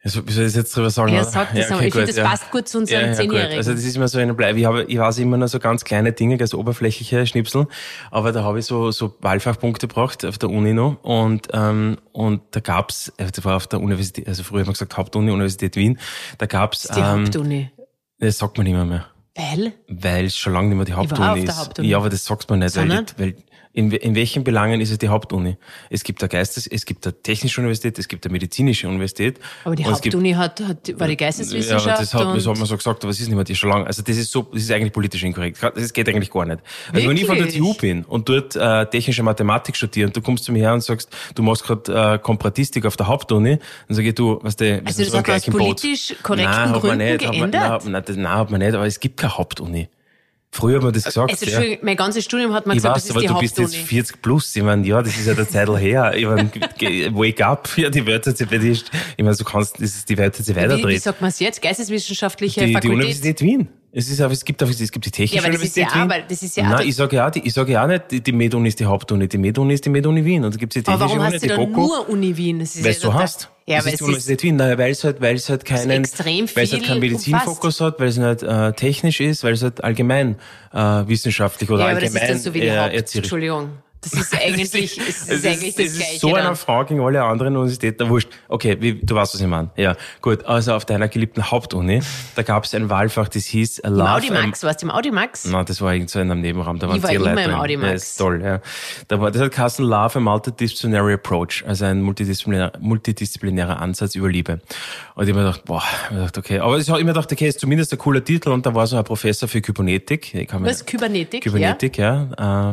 [0.04, 1.14] Also, wie soll ich jetzt drüber sagen?
[1.14, 1.30] Ja, oder?
[1.30, 1.86] sag das einmal.
[1.86, 3.14] Ich finde, das passt gut zu unserem ja, ja.
[3.14, 3.58] Zehnjährigen.
[3.58, 4.58] Also das ist immer so eine Bleibe.
[4.60, 7.68] Ich, habe, ich weiß immer nur so ganz kleine Dinge, ganz oberflächliche Schnipsel,
[8.10, 12.42] aber da habe ich so, so Wahlfachpunkte gebracht auf der Uni noch und, ähm, und
[12.52, 15.76] da gab's, äh, das war auf der Universität, also früher haben wir gesagt Hauptuni, Universität
[15.76, 16.00] Wien,
[16.40, 17.70] da gab's, ist die ähm, Hauptuni.
[18.18, 19.06] das sagt man nicht mehr mehr.
[19.36, 19.74] Weil?
[19.88, 21.58] Weil es schon lange nicht mehr die Hauptuni ist.
[21.58, 21.88] Hauptuni.
[21.88, 22.76] Ja, aber das sagt man nicht.
[22.76, 23.06] Weil, Sondern?
[23.18, 23.36] weil
[23.74, 25.58] in, in welchen Belangen ist es die Hauptuni?
[25.90, 29.40] Es gibt eine Geistes, es gibt eine technische Universität, es gibt eine medizinische Universität.
[29.64, 31.86] Aber die gibt- Hauptuni hat, hat, war die Geisteswissenschaft.
[31.86, 33.70] ja, das hat, das hat man so gesagt, aber es ist nicht mehr die schon
[33.70, 33.88] lange.
[33.88, 35.62] Also das ist so, das ist eigentlich politisch inkorrekt.
[35.64, 36.60] Das geht eigentlich gar nicht.
[36.92, 37.62] Also wenn ich von der Wirklich?
[37.62, 40.82] TU bin und dort äh, technische Mathematik studiere und du kommst zu mir her und
[40.84, 44.82] sagst, du machst gerade äh, Komparatistik auf der Hauptuni, dann sage ich, du, was der,
[44.86, 47.54] Also das hat man aus politisch korrekten Gründen geändert?
[47.54, 49.88] Nein, hat man, nein, nein, hat man nicht, aber es gibt keine Hauptuni.
[50.54, 51.32] Früher hat man das gesagt.
[51.32, 51.78] also, ja.
[51.82, 53.68] Mein ganzes Studium hat man Ich gesagt, weiß, das ist aber die du bist jetzt
[53.74, 53.88] Hauptuni.
[53.88, 54.56] 40 plus.
[54.56, 56.14] Ich meine, ja, das ist ja der Zeitl her.
[56.16, 56.52] Ich meine,
[57.16, 57.70] wake up.
[57.78, 58.84] Ja, die Welt hat sich bei dir, ich
[59.18, 61.02] meine, du kannst, das ist, die Welt hat sich Wie, wie weiterdreht.
[61.02, 61.62] sagt man es jetzt?
[61.62, 62.96] Geisteswissenschaftliche Die, die Fakultät?
[62.98, 63.70] Universität Wien.
[63.94, 65.84] Es ist aber, es gibt auch, es gibt die Technische Ja, aber das ist ja
[65.84, 66.10] Universität auch- Wien.
[66.10, 68.32] weil das ist ja Nein, ich sage ja, die, ich sage ja auch nicht, die,
[68.32, 69.28] Med-Uni ist die Hauptuni.
[69.28, 70.46] Die Med-Uni ist die Med-Uni Wien.
[70.46, 72.38] Und da gibt es die aber Technische warum Uni, hast du die dann nur Uni
[72.38, 72.60] Wien?
[72.60, 73.50] Das ist Weil ja du hast.
[73.66, 75.66] Ja, das aber ist die ist, Universität Wien, naja, weil es halt, weil es halt
[75.66, 79.62] keinen, weil es halt keinen Medizinfokus hat, weil es nicht äh, technisch ist, weil es
[79.62, 80.38] halt allgemein
[80.74, 83.16] äh, wissenschaftlich oder ja, aber das allgemein ist dann so wie die äh, Haupt...
[83.16, 83.70] Entschuldigung.
[84.02, 86.14] Das ist eigentlich, es ist, Es eigentlich das, das Gleiche.
[86.16, 86.48] ist so dann.
[86.48, 88.10] eine Frage gegen alle anderen Universitäten.
[88.10, 88.30] Wurscht.
[88.48, 89.70] Okay, wie, du weißt, was ich meine.
[89.78, 90.44] Ja, gut.
[90.46, 92.02] Also auf deiner geliebten Hauptuni,
[92.36, 94.92] da gab es ein Wahlfach, das hieß Im Love Audi and- Max, warst du im
[94.92, 95.46] Audi Max?
[95.46, 96.80] Nein, das war irgend so in einem Nebenraum.
[96.80, 97.60] Da waren Ich war immer Leute im drin.
[97.60, 97.90] Audi Max.
[97.90, 98.60] Ja, ist toll, ja.
[99.08, 104.30] Da war, das hat Kassen Love, a Multidisciplinary Approach, also ein multidisziplinärer, multidisziplinärer Ansatz über
[104.30, 104.62] Liebe.
[105.16, 106.60] Und ich hab mir gedacht, boah, ich gedacht, okay.
[106.60, 108.98] Aber ich habe immer gedacht, okay, ist zumindest ein cooler Titel und da war so
[108.98, 110.34] ein Professor für Kybernetik.
[110.34, 110.86] Ich kann mich- Was?
[110.86, 111.44] Kybernetik?
[111.44, 112.24] Kybernetik, ja.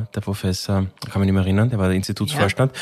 [0.00, 0.86] Äh, der Professor,
[1.18, 2.72] kann mich nicht mehr erinnern, der war der Institutsvorstand.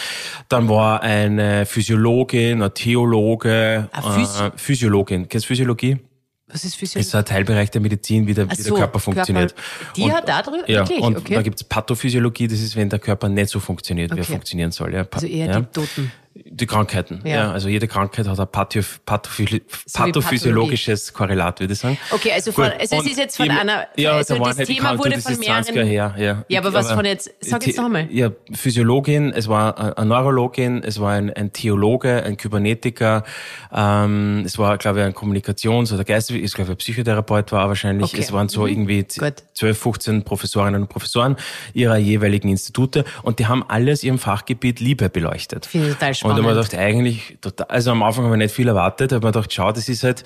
[0.49, 5.29] Dann war eine Physiologin, ein Theologe, Ah, Physio- äh, Physiologin.
[5.29, 5.91] Kennst du Physiologie?
[5.91, 5.99] Ja.
[6.49, 9.01] Was ist Physio ist so ein Teilbereich der Medizin, wie der, wie der so, Körper
[9.01, 9.53] funktioniert.
[9.97, 10.63] Die und, hat da drüber?
[10.71, 11.01] Ja, Wirklich?
[11.01, 11.35] und Okay.
[11.35, 14.33] da gibt's Pathophysiologie, das ist, wenn der Körper nicht so funktioniert, wie er Okay.
[14.33, 14.95] funktionieren soll.
[14.95, 15.61] Ja, Also eher ja.
[15.61, 16.13] die Toten.
[16.45, 17.31] Die Krankheiten, ja.
[17.37, 17.53] Ja.
[17.53, 21.97] Also jede Krankheit hat ein Pathoph Pathophy So pathophysiologisches Korrelat, würde ich sagen.
[22.11, 24.99] Okay, also von- also es ist jetzt von ich- einer- ja, also das Thema kann-
[24.99, 26.45] wurde von ist 20 mehreren- her, ja.
[26.49, 28.09] Ja, aber was von jetzt- sag jetzt The- noch einmal.
[28.11, 33.25] Ja, Physiologin, es war ein- eine Neurologin, es war ein, ein Theologe, ein Kybernetiker,
[33.73, 38.13] ähm, es war, glaube ich, ein Kommunikations- oder Geist, ich glaube, ein Psychotherapeut war wahrscheinlich.
[38.13, 38.21] Okay.
[38.23, 38.69] Es waren so Mhm.
[38.69, 39.43] irgendwie Gut.
[39.55, 41.37] 12, 15 Professorinnen und Professoren
[41.73, 45.67] ihrer jeweiligen Institute und die haben alles ihrem Fachgebiet Liebe beleuchtet.
[45.67, 46.47] Finde total da spannend.
[46.47, 49.33] habe ich gedacht, eigentlich, total, also am Anfang habe ich nicht viel erwartet, habe mir
[49.33, 50.25] gedacht, schau, das ist halt,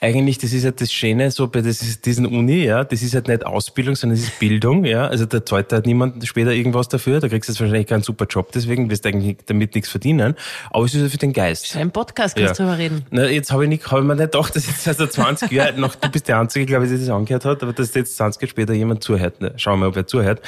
[0.00, 3.14] eigentlich, das ist halt das Schöne so bei das ist diesen Uni, ja, das ist
[3.14, 5.06] halt nicht Ausbildung, sondern es ist Bildung, ja.
[5.06, 8.26] Also da zahlt halt niemand später irgendwas dafür, da kriegst du jetzt wahrscheinlich keinen super
[8.28, 10.34] Job, deswegen wirst du eigentlich damit nichts verdienen.
[10.70, 11.76] Aber es ist halt für den Geist.
[11.76, 13.04] Ein Podcast kannst du drüber reden.
[13.10, 15.78] Na, jetzt habe ich nicht, habe ich mir nicht gedacht, dass jetzt also 20 Jahre
[15.78, 18.40] noch, du bist der Einzige, glaube ich, der das angehört hat, aber dass jetzt 20
[18.40, 19.40] Jahre später jemand zuhört.
[19.40, 19.52] Ne?
[19.56, 20.42] Schauen wir mal, ob er zuhört.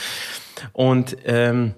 [0.73, 1.75] Und, ähm,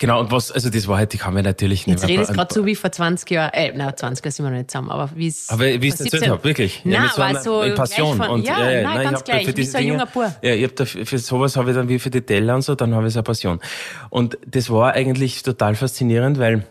[0.00, 2.36] genau, und was, also das war halt, ich kann mir natürlich Jetzt nicht redest mehr-
[2.38, 4.90] gerade so wie vor 20 Jahren, äh, na, 20 Jahre sind wir noch nicht zusammen,
[4.90, 5.48] aber wie es.
[5.48, 6.80] Aber wie ich es erzählt 17 habe, wirklich.
[6.84, 8.16] Nein, mit so einer so Passion.
[8.16, 10.32] von, und, ja, ja, nein, ich ganz hab gleich, für diese so ein junger Bub.
[10.42, 12.74] Ja, ich hab da, für sowas habe ich dann wie für die Teller und so,
[12.74, 13.60] dann habe ich so eine Passion.
[14.08, 16.64] Und das war eigentlich total faszinierend, weil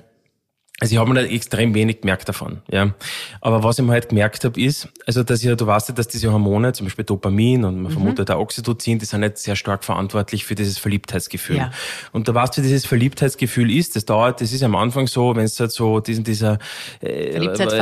[0.80, 2.94] also ich habe mir da extrem wenig gemerkt davon, ja.
[3.42, 6.08] Aber was ich mir halt gemerkt habe, ist, also dass ja, du weißt ja, dass
[6.08, 7.84] diese Hormone, zum Beispiel Dopamin und Mhm.
[7.84, 11.58] man vermutet auch Oxytocin, die sind nicht sehr stark verantwortlich für dieses Verliebtheitsgefühl.
[11.58, 11.72] Ja.
[12.12, 15.36] Und da weißt du, wie dieses Verliebtheitsgefühl ist, das dauert, das ist am Anfang so,
[15.36, 16.60] wenn es halt so diesen, dieser,
[17.02, 17.34] äh,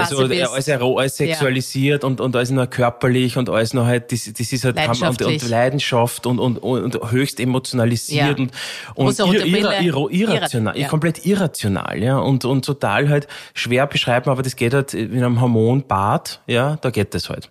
[0.10, 0.50] so, bist.
[0.52, 4.52] alles, ero- alles sexualisiert und, und alles nur körperlich und alles nur halt, das, das
[4.52, 8.44] ist halt, und, und Leidenschaft und, und, und höchst emotionalisiert Ja.
[8.46, 8.52] und,
[8.96, 10.88] und Rosarote ir, ir, ir, irrational, Ja.
[10.88, 15.42] komplett irrational, ja, und, und total halt schwer beschreiben, aber das geht halt in einem
[15.42, 17.50] Hormonbad, ja, da geht das halt.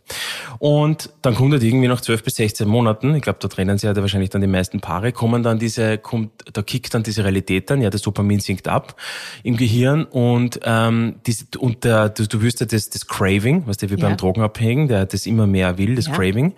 [0.59, 3.87] Und dann kommt halt irgendwie nach 12 bis 16 Monaten, ich glaube, da trennen sich
[3.87, 7.69] halt wahrscheinlich dann die meisten Paare, kommen dann diese, kommt, da kickt dann diese Realität
[7.71, 8.97] dann, ja, das Dopamin sinkt ab
[9.43, 13.77] im Gehirn und, ähm, diese, und der, du, du wirst ja das, das Craving, was
[13.77, 14.09] der wie Ja.
[14.09, 16.13] beim Drogenabhängen, der das immer mehr will, das Ja.
[16.15, 16.55] Craving,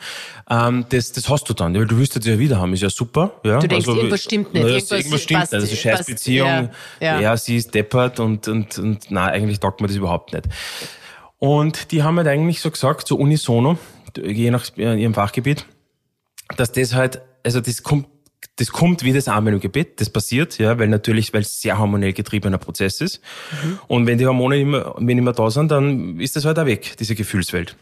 [0.50, 2.90] ähm, das, das hast du dann, weil du wirst das ja wieder haben, ist ja
[2.90, 3.58] super, ja.
[3.58, 6.48] Du denkst, irgendwas stimmt nicht, na, irgendwas irgendwas stimmt passt- nicht, also scheiß passt- Beziehung,
[6.48, 7.20] ja, ja.
[7.20, 10.46] ja, sie ist deppert und, und, und na, eigentlich taugt mir das überhaupt nicht.
[11.38, 13.78] Und die haben halt eigentlich so gesagt, so unisono,
[14.16, 15.64] je nach ihrem Fachgebiet,
[16.56, 18.06] dass das halt, also das kommt
[18.56, 21.78] das kommt wie das Amen im Gebet, das passiert, ja, weil natürlich, weil es sehr
[21.78, 23.20] hormonell getriebener Prozess ist.
[23.62, 23.78] Mhm.
[23.86, 26.96] Und wenn die Hormone immer, wenn immer da sind, dann ist das halt auch weg,
[26.98, 27.76] diese Gefühlswelt.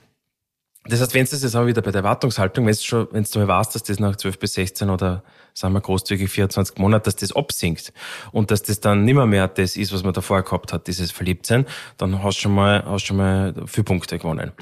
[0.89, 3.25] Das heißt, wenn es das jetzt auch wieder bei der Erwartungshaltung, wenn du schon, wenn
[3.25, 5.23] du mal weißt, dass das nach 12 bis 16 oder
[5.57, 7.93] sagen wir großzügig 24 Monate, dass das absinkt
[8.31, 11.67] und dass das dann nimmer mehr das ist, was man davor gehabt hat, dieses Verliebtsein,
[11.97, 14.53] dann hast du schon mal, hast schon mal vier Punkte gewonnen.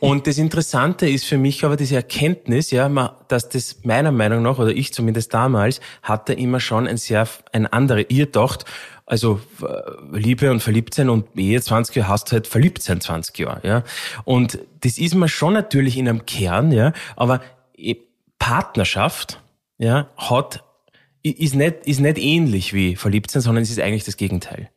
[0.00, 2.88] Und das Interessante ist für mich aber diese Erkenntnis, ja,
[3.28, 7.66] dass das meiner Meinung nach, oder ich zumindest damals, hatte immer schon ein sehr, ein
[7.66, 8.66] anderer, ihr dacht,
[9.06, 13.84] also äh, Liebe und Verliebtsein und Ehe 20 Jahre hast halt Verliebtsein 20 Jahre, ja.
[14.24, 17.40] Und das ist mir schon natürlich in einem Kern, ja, aber
[18.38, 19.40] Partnerschaft,
[19.78, 20.64] ja, hat,
[21.22, 24.70] ist nicht, ist nicht ähnlich wie Verliebtsein, sondern es ist eigentlich das Gegenteil.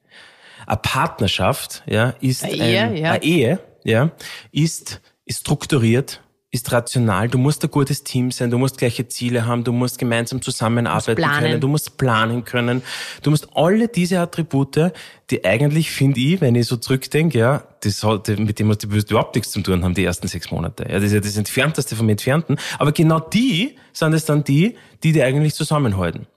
[0.66, 3.12] Eine Partnerschaft, ja, ist eine Ehe, ein, ja.
[3.12, 4.12] Eine Ehe, ja,
[4.52, 6.22] ist, ist strukturiert,
[6.58, 9.98] ist rational, du musst ein gutes Team sein, du musst gleiche Ziele haben, du musst
[9.98, 12.82] gemeinsam zusammenarbeiten musst können, du musst planen können,
[13.24, 14.92] du musst alle diese Attribute,
[15.30, 19.36] die eigentlich, finde ich, wenn ich so zurückdenke, ja, das hat, mit dem du überhaupt
[19.36, 20.84] nichts zu tun haben, die ersten sechs Monate.
[20.90, 22.58] Ja, das ist ja das Entfernteste vom Entfernten.
[22.80, 26.28] Aber genau die sind es dann die, die die eigentlich zusammenhalten.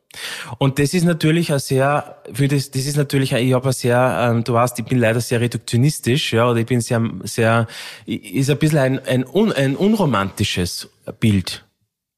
[0.59, 3.73] Und das ist natürlich ein sehr, für das, das ist natürlich, ein, ich habe ein
[3.73, 7.66] sehr, ähm, du weißt, ich bin leider sehr reduktionistisch, ja, oder ich bin sehr, sehr,
[8.07, 10.88] ist ein bisschen ein, ein, un, ein unromantisches
[11.20, 11.64] Bild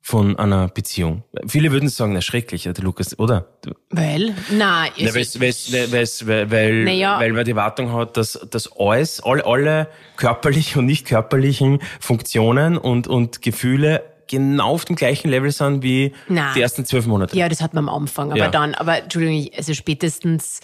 [0.05, 1.23] von einer Beziehung.
[1.47, 3.47] Viele würden sagen, na schrecklich, der Lukas, oder?
[3.91, 4.35] Weil?
[4.51, 7.21] Nein, na, weil's, weil's, weil's, weil, weil, naja.
[7.21, 12.77] weil man die Wartung hat, dass, dass alles, alle, alle körperlichen und nicht körperlichen Funktionen
[12.77, 14.03] und, und Gefühle
[14.33, 16.53] genau auf dem gleichen Level sind wie Nein.
[16.57, 17.37] die ersten zwölf Monate.
[17.37, 18.31] Ja, das hat man am Anfang.
[18.31, 18.49] Aber ja.
[18.49, 20.61] dann, aber Entschuldigung, also spätestens,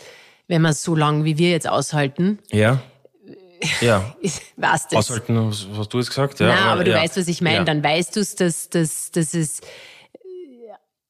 [0.49, 2.39] wenn man so lange wie wir jetzt aushalten.
[2.51, 2.81] Ja.
[3.81, 4.15] Ja.
[4.57, 5.11] weißt das.
[5.11, 6.47] Aushalten, was, was du jetzt gesagt, ja.
[6.47, 6.99] Nein, aber, aber du ja.
[6.99, 7.57] weißt, was ich meine.
[7.57, 7.65] Ja.
[7.65, 9.63] Dann weißt du es, dass, dass, dass es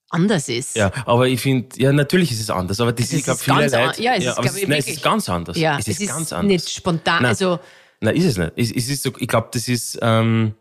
[0.09, 0.75] anders ist.
[0.75, 3.40] Ja, aber ich finde, ja, natürlich ist es anders, aber das, das ist, ich glaube,
[3.40, 5.59] viele Leute, ja, es ja, ist, aber es, nein, es ist ganz anders.
[5.59, 6.47] Ja, es, ist, es ist ganz anders.
[6.51, 7.59] nicht spontan, nein, also.
[8.01, 8.53] Nein, ist es nicht.
[8.57, 10.55] Es, es ist so, ich glaube, das ist, ähm,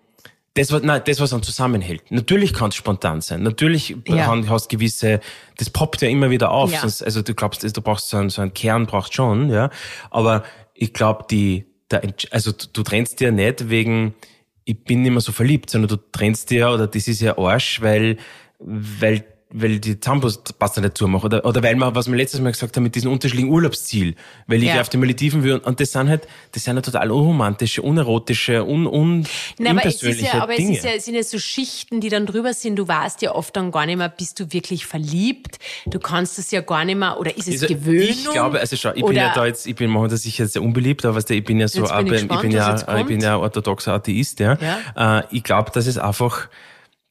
[0.58, 2.12] das, was, nein, das, was uns zusammenhält.
[2.12, 3.43] Natürlich kann es spontan sein.
[3.43, 4.28] Natürlich ja.
[4.50, 5.20] hast gewisse,
[5.58, 6.72] das poppt ja immer wieder auf.
[6.72, 6.82] Ja.
[6.82, 9.70] Sonst, also du glaubst, du brauchst so einen, so einen Kern, brauchst schon, ja.
[10.10, 10.43] Aber
[10.74, 14.15] ich glaube, die, der, also du, du trennst dir nicht wegen,
[14.65, 17.82] ich bin nicht mehr so verliebt, sondern du trennst dir, oder das ist ja Arsch,
[17.82, 18.17] weil,
[18.60, 21.26] weil weil die Zahnpasta nicht zumachen.
[21.26, 24.16] Oder, oder weil man, was wir letztes Mal gesagt haben, mit diesem unterschiedlichen Urlaubsziel.
[24.46, 24.82] Weil ich ja.
[24.82, 25.58] auf die Malediven will.
[25.58, 29.26] Und das sind halt, das sind halt total unromantische, unerotische, un, un,
[29.58, 30.72] Nein, aber es ist ja, aber Dinge.
[30.72, 32.76] es ist ja, es sind ja so Schichten, die dann drüber sind.
[32.76, 35.60] Du weißt ja oft dann gar nicht mehr, bist du wirklich verliebt?
[35.86, 38.10] Du kannst es ja gar nicht mehr, oder ist es also Gewöhnung?
[38.10, 41.06] Ich glaube, also schau, ich bin ja da jetzt, ich bin das sicher sehr unbeliebt,
[41.06, 43.94] aber ich bin ja so, bin ich, gespannt, ich, bin ja, ich bin ja orthodoxer
[43.94, 44.58] Atheist, ja.
[44.96, 45.20] ja?
[45.20, 46.50] Äh, ich glaube, dass es einfach,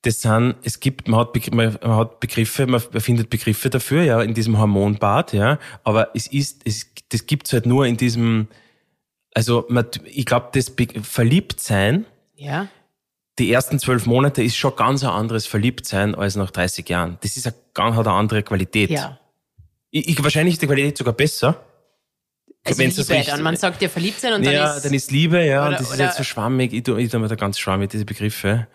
[0.07, 4.35] das sind, es gibt, man hat, man hat Begriffe, man findet Begriffe dafür, ja, in
[4.35, 8.47] diesem Hormonbad, ja, aber es ist, es, das gibt's halt nur in diesem,
[9.35, 12.69] also man, ich glaube, das Be Verliebtsein, ja.
[13.41, 17.19] die ersten zwölf Monate ist schon ganz ein anderes Verliebtsein als nach 30 Jahren.
[17.23, 18.91] Das ist eine, ganz, hat eine andere Qualität.
[18.91, 19.19] Ja.
[19.91, 21.65] Ich, ich, wahrscheinlich ist die Qualität sogar besser.
[22.65, 24.85] Also Liebe, das richtig, dann man sagt ja verliebt sein und dann ja, ist...
[24.85, 26.73] dann ist Liebe, ja, oder, und das ist jetzt so schwammig.
[26.73, 28.67] Ich tue, ich tue mir da ganz schwammig, diese Begriffe.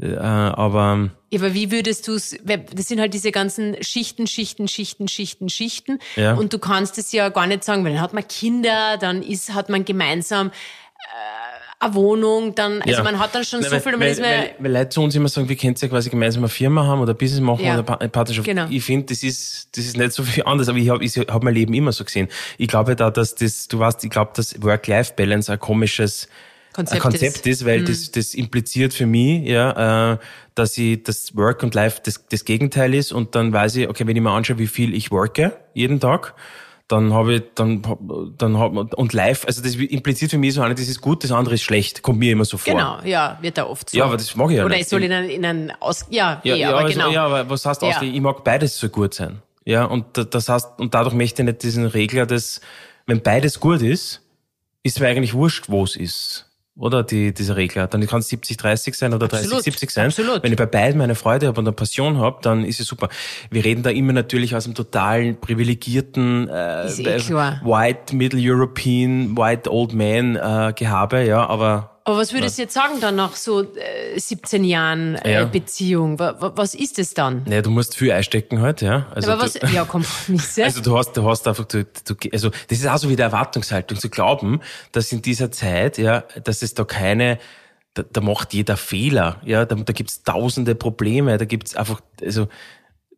[0.00, 1.10] Äh, aber.
[1.30, 5.48] Ja, aber wie würdest du es, das sind halt diese ganzen Schichten, Schichten, Schichten, Schichten,
[5.48, 5.98] Schichten.
[6.16, 6.34] Ja.
[6.34, 9.54] Und du kannst es ja gar nicht sagen, weil dann hat man Kinder, dann ist,
[9.54, 11.46] hat man gemeinsam, äh,
[11.78, 13.02] eine Wohnung, dann, also ja.
[13.02, 15.28] man hat dann schon Nein, so viel, weil, weil, weil, weil Leute zu uns immer
[15.28, 17.78] sagen, wir können ja quasi gemeinsam eine Firma haben oder Business machen ja.
[17.78, 18.46] oder eine Partnerschaft.
[18.46, 18.66] Genau.
[18.70, 21.42] Ich finde, das ist, das ist nicht so viel anders, aber ich habe ich hab
[21.42, 22.28] mein Leben immer so gesehen.
[22.56, 26.28] Ich glaube da, dass das, du weißt, ich glaube, dass Work-Life-Balance ein komisches,
[26.76, 27.86] Konzept, Konzept ist, ist weil mhm.
[27.86, 30.18] das, das impliziert für mich, ja, äh,
[30.54, 34.06] dass ich das Work und Life das, das Gegenteil ist und dann weiß ich, okay,
[34.06, 36.34] wenn ich mir anschaue, wie viel ich worke jeden Tag,
[36.86, 37.82] dann habe ich, dann,
[38.36, 41.54] dann hab, und live, also das impliziert für mich so, das ist gut, das andere
[41.54, 42.74] ist schlecht, kommt mir immer so vor.
[42.74, 43.96] Genau, ja, wird da oft so.
[43.96, 44.82] Ja, aber das mag ich ja Oder nicht.
[44.82, 47.10] ich soll in einen, in einen Aus, ja, ja, eh, ja, aber also, genau.
[47.10, 47.88] Ja, aber was heißt ja.
[47.88, 49.40] aus, ich mag beides so gut sein.
[49.64, 52.60] Ja, und das heißt, und dadurch möchte ich nicht diesen Regler, dass,
[53.06, 54.20] wenn beides gut ist,
[54.82, 57.02] ist mir eigentlich wurscht, wo es ist oder?
[57.02, 57.86] Die, diese Regler.
[57.86, 60.06] Dann kann es 70-30 sein oder 30-70 sein.
[60.06, 60.42] Absolut.
[60.42, 63.08] Wenn ich bei beiden meine Freude habe und eine Passion habe, dann ist es super.
[63.50, 67.32] Wir reden da immer natürlich aus einem totalen privilegierten äh, eh
[67.64, 72.74] White Middle European White Old Man äh, Gehabe, ja, aber aber was würdest du jetzt
[72.74, 75.44] sagen dann nach so äh, 17 Jahren äh, ja.
[75.44, 76.20] Beziehung?
[76.20, 77.42] Was, was ist es dann?
[77.46, 79.08] Naja, du musst viel einstecken halt, ja.
[79.12, 80.62] Also Aber was, du, ja, Kompromisse.
[80.64, 83.22] Also du hast, du hast einfach, du, du, also das ist auch so wie die
[83.22, 84.60] Erwartungshaltung, zu glauben,
[84.92, 87.40] dass in dieser Zeit, ja, dass es da keine,
[87.94, 92.46] da, da macht jeder Fehler, ja, da, da gibt's tausende Probleme, da gibt's einfach, also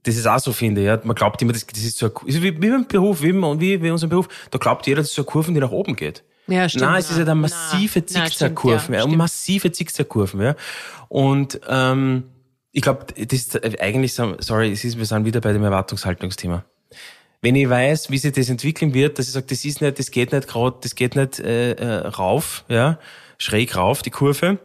[0.05, 0.81] das ist auch so, finde.
[0.81, 0.99] Ja.
[1.05, 3.83] Man glaubt immer, das, das ist so eine, ist wie, wie beim Beruf, wie, wie,
[3.83, 6.25] wie unserem Beruf, da glaubt jeder, das ist so eine Kurve, die nach oben geht.
[6.49, 6.85] Ja, stimmt.
[6.85, 10.57] Nein, es ist ja dann massive Zickzackkurven, ja, ja, massive Zickzackkurven, ja.
[11.09, 12.25] Und ähm,
[12.73, 16.65] ich glaube, das ist eigentlich, sorry, es ist, wir sind wieder bei dem Erwartungshaltungsthema.
[17.41, 20.11] Wenn ich weiß, wie sich das entwickeln wird, dass ich sage, das ist nicht, das
[20.11, 22.99] geht nicht gerade, das geht nicht äh, äh, rauf, ja,
[23.39, 24.59] schräg rauf, die Kurve,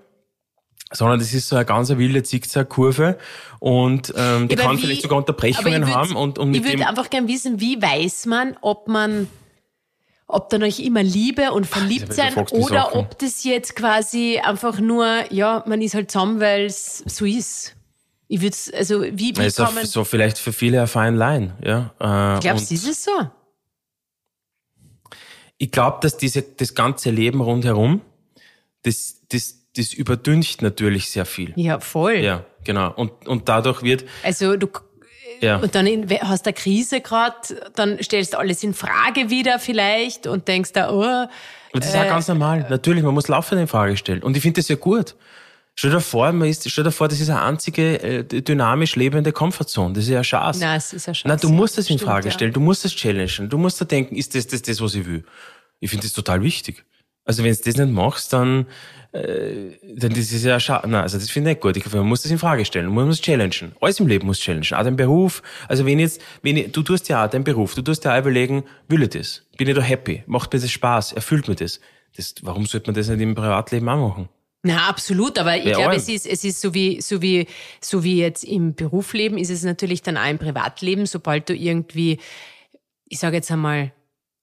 [0.92, 3.18] sondern das ist so eine ganz wilde Zickzackkurve
[3.60, 6.16] und ähm, die ja, kann wie, vielleicht sogar Unterbrechungen haben.
[6.16, 9.28] Und, und mit ich würde einfach gerne wissen, wie weiß man, ob man
[10.34, 15.32] ob dann euch immer Liebe und verliebt sein oder ob das jetzt quasi einfach nur,
[15.32, 17.76] ja, man ist halt zusammen, weil es so ist.
[18.28, 19.86] Ich würde also wie, wie ist kann man...
[19.86, 22.38] So vielleicht für viele eine fine line, ja.
[22.38, 23.12] Äh, Glaubst du, ist es so?
[25.58, 28.02] Ich glaube, dass diese, das ganze Leben rundherum,
[28.82, 31.54] das, das, das überdüncht natürlich sehr viel.
[31.56, 32.16] Ja, voll.
[32.16, 32.92] Ja, genau.
[32.94, 34.06] Und, und dadurch wird.
[34.24, 34.68] Also du
[35.44, 35.58] ja.
[35.58, 37.36] und dann in, hast du eine Krise gerade,
[37.76, 41.02] dann stellst du alles in Frage wieder vielleicht und denkst da, oh.
[41.04, 41.30] Aber
[41.80, 42.66] das ist äh, auch ganz normal.
[42.70, 44.24] Natürlich, man muss laufend in Frage stellen.
[44.24, 45.16] Und ich finde das ja gut.
[45.76, 49.32] Stell dir vor, man ist, stell dir vor, das ist eine einzige äh, dynamisch lebende
[49.32, 49.94] Comfortzone.
[49.96, 50.60] Das ist ja Schatz.
[50.60, 51.28] Nein, es ist ja Schatz.
[51.28, 52.54] Nein, du musst das in Frage stellen, ja.
[52.54, 55.24] du musst das challengen, du musst da denken, ist das das, das was ich will?
[55.80, 56.86] Ich finde das total wichtig.
[57.26, 58.68] Also wenn du das nicht machst, dann,
[59.14, 60.90] äh, dann das ist ja schade.
[60.90, 61.78] Nein, also das finde ich nicht gut.
[61.78, 63.74] Ich, man muss das in Frage stellen, man muss challengen.
[63.80, 64.74] Alles im Leben muss challengen.
[64.74, 65.42] Auch dein Beruf.
[65.68, 68.20] Also wenn jetzt, wenn ich, du tust ja auch deinen Beruf, du tust ja auch
[68.20, 69.44] überlegen, will ich das?
[69.58, 70.24] Bin ich da happy?
[70.26, 71.14] Macht mir das Spaß?
[71.14, 71.80] Erfüllt mir das?
[72.16, 74.30] das warum sollte man das nicht im Privatleben auch machen?
[74.66, 77.48] Na, absolut, aber ich glaube, es ist, es ist so wie, so wie,
[77.82, 82.18] so wie jetzt im Berufsleben ist es natürlich dann auch im Privatleben, sobald du irgendwie,
[83.10, 83.92] ich sage jetzt einmal,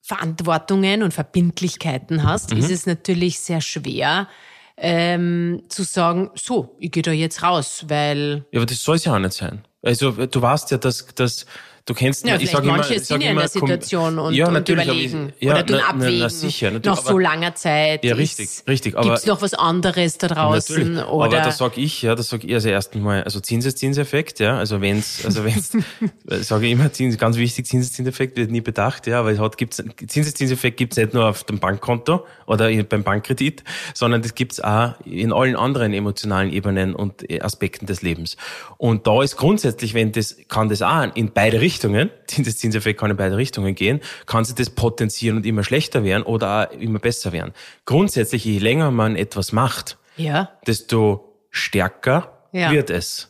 [0.02, 2.58] Verantwortungen und Verbindlichkeiten hast, mhm.
[2.58, 4.28] ist es natürlich sehr schwer,
[4.76, 8.46] ähm, zu sagen, so, ich gehe da jetzt raus, weil.
[8.50, 9.62] Ja, aber das soll es ja auch nicht sein.
[9.82, 11.46] Also du weißt ja, dass, dass
[11.90, 14.68] Du kennst ja, ich sag manche immer, sind ja in der Situation und, ja, und
[14.68, 16.20] überlegen ich, ja, oder tun na, abwägen.
[16.20, 18.04] Na, sicher, nach aber, so langer Zeit.
[18.04, 18.94] Ja, richtig, ist, richtig.
[18.94, 20.76] Gibt es noch was anderes da draußen?
[20.92, 21.08] Natürlich.
[21.08, 21.24] Oder?
[21.24, 25.24] Aber da sag ich, ja, da sag ich also erstmal, also Zinseszinseffekt, ja, also wenn's,
[25.24, 25.72] also wenn's,
[26.46, 30.76] sage ich immer, Zins, ganz wichtig, Zinseszinseffekt wird nie bedacht, ja, es hat, gibt's, Zinseszinseffekt
[30.76, 35.56] gibt's nicht nur auf dem Bankkonto oder beim Bankkredit, sondern das gibt's auch in allen
[35.56, 38.36] anderen emotionalen Ebenen und Aspekten des Lebens.
[38.76, 42.10] Und da ist grundsätzlich, wenn das, kann das auch in beide Richtungen Richtungen,
[42.44, 46.22] das Zinseffekt kann in beide Richtungen gehen, kann sich das potenzieren und immer schlechter werden
[46.22, 47.52] oder auch immer besser werden.
[47.86, 50.50] Grundsätzlich, je länger man etwas macht, ja.
[50.66, 52.70] desto stärker ja.
[52.70, 53.28] wird es.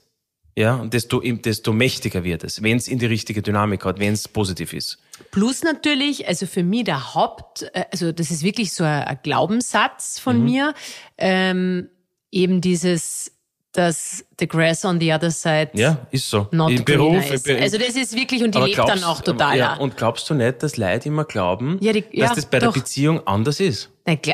[0.56, 4.12] Ja, und desto, desto mächtiger wird es, wenn es in die richtige Dynamik hat, wenn
[4.12, 4.98] es positiv ist.
[5.30, 10.18] Plus natürlich, also für mich der Haupt, äh, also das ist wirklich so ein, Glaubenssatz
[10.18, 10.44] von mhm.
[10.44, 10.74] mir,
[11.18, 11.88] ähm,
[12.32, 13.32] eben dieses
[13.72, 16.48] dass the grass on the other side ja, ist so.
[16.50, 17.48] not Im Beruf, ist.
[17.48, 19.56] Also das ist wirklich, und die lebt glaubst, dann auch total.
[19.56, 22.58] Ja, und glaubst du nicht, dass Leute immer glauben, ja, die, ja, dass das bei
[22.58, 22.72] doch.
[22.72, 23.90] der Beziehung anders ist?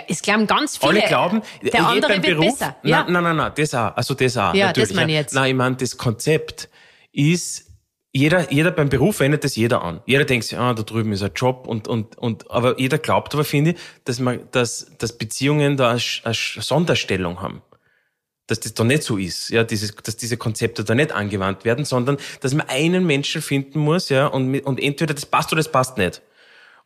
[0.08, 0.92] Es glauben ganz viele.
[0.92, 2.76] Alle glauben, der andere beim wird Beruf, besser.
[2.82, 3.02] Ja.
[3.04, 3.94] Nein, nein, nein, nein, das auch.
[3.94, 4.54] Also das auch.
[4.54, 4.88] Ja, natürlich.
[4.88, 5.34] das meine ich jetzt.
[5.34, 6.70] Nein, ich meine, das Konzept
[7.12, 7.66] ist,
[8.12, 10.00] jeder, jeder beim Beruf wendet das jeder an.
[10.06, 13.34] Jeder denkt sich, ah, da drüben ist ein Job und, und, und, aber jeder glaubt
[13.34, 17.60] aber, finde ich, dass man, dass, dass Beziehungen da eine, eine Sonderstellung haben
[18.46, 21.84] dass das da nicht so ist, ja, dieses, dass diese Konzepte da nicht angewandt werden,
[21.84, 25.70] sondern dass man einen Menschen finden muss, ja, und, und entweder das passt oder das
[25.70, 26.22] passt nicht.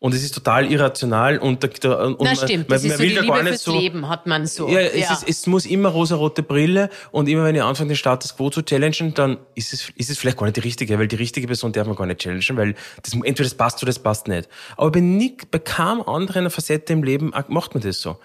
[0.01, 3.03] Und es ist total irrational und, da, und Na, stimmt, man, das man, ist so
[3.03, 3.79] will da gar nicht so.
[3.79, 4.67] Leben hat man so.
[4.67, 5.13] Ja, es, ja.
[5.13, 8.63] Ist, es muss immer rosa-rote Brille und immer wenn ich anfange, den Status quo zu
[8.63, 11.73] challengen, dann ist es, ist es vielleicht gar nicht die richtige, weil die richtige Person
[11.73, 14.49] darf man gar nicht challengen, weil das, entweder das passt oder das passt nicht.
[14.79, 18.17] Aber bei, Nick, bei keinem anderen Facette im Leben macht man das so.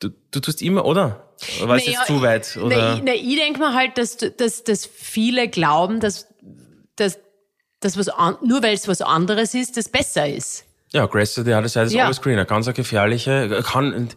[0.00, 1.34] Du, du tust immer, oder?
[1.58, 2.56] Oder war es jetzt zu weit?
[2.56, 2.96] Oder?
[2.96, 6.28] Na, na, ich denke mal halt, dass, dass, dass viele glauben, dass,
[6.96, 7.18] dass,
[7.80, 10.64] dass was an, nur weil es was anderes ist, das besser ist.
[10.92, 12.04] Ja, Grace to the other side is ja.
[12.04, 12.44] always greener.
[12.44, 14.10] Ganz eine gefährliche, kann,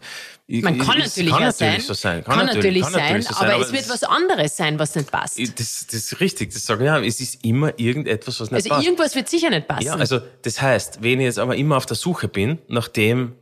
[0.48, 1.80] man kann natürlich, kann ja natürlich sein.
[1.80, 2.24] so sein.
[2.24, 5.10] Kann, kann natürlich, kann sein, so sein, aber, es wird was anderes sein, was nicht
[5.10, 5.38] passt.
[5.38, 6.98] Das, das ist richtig, das sage ich ja.
[7.00, 8.78] Es ist immer irgendetwas, was nicht also passt.
[8.78, 9.86] Also irgendwas wird sicher nicht passen.
[9.86, 13.34] Ja, also das heißt, wenn ich jetzt aber immer auf der Suche bin, nach dem,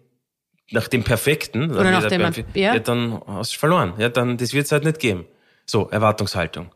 [0.71, 2.21] nach dem Perfekten, Oder nach dem,
[2.55, 2.75] ja.
[2.75, 2.79] ja.
[2.79, 3.95] dann hast du verloren.
[3.99, 5.27] Ja, dann, das wird es halt nicht geben.
[5.65, 6.73] So, Erwartungshaltung.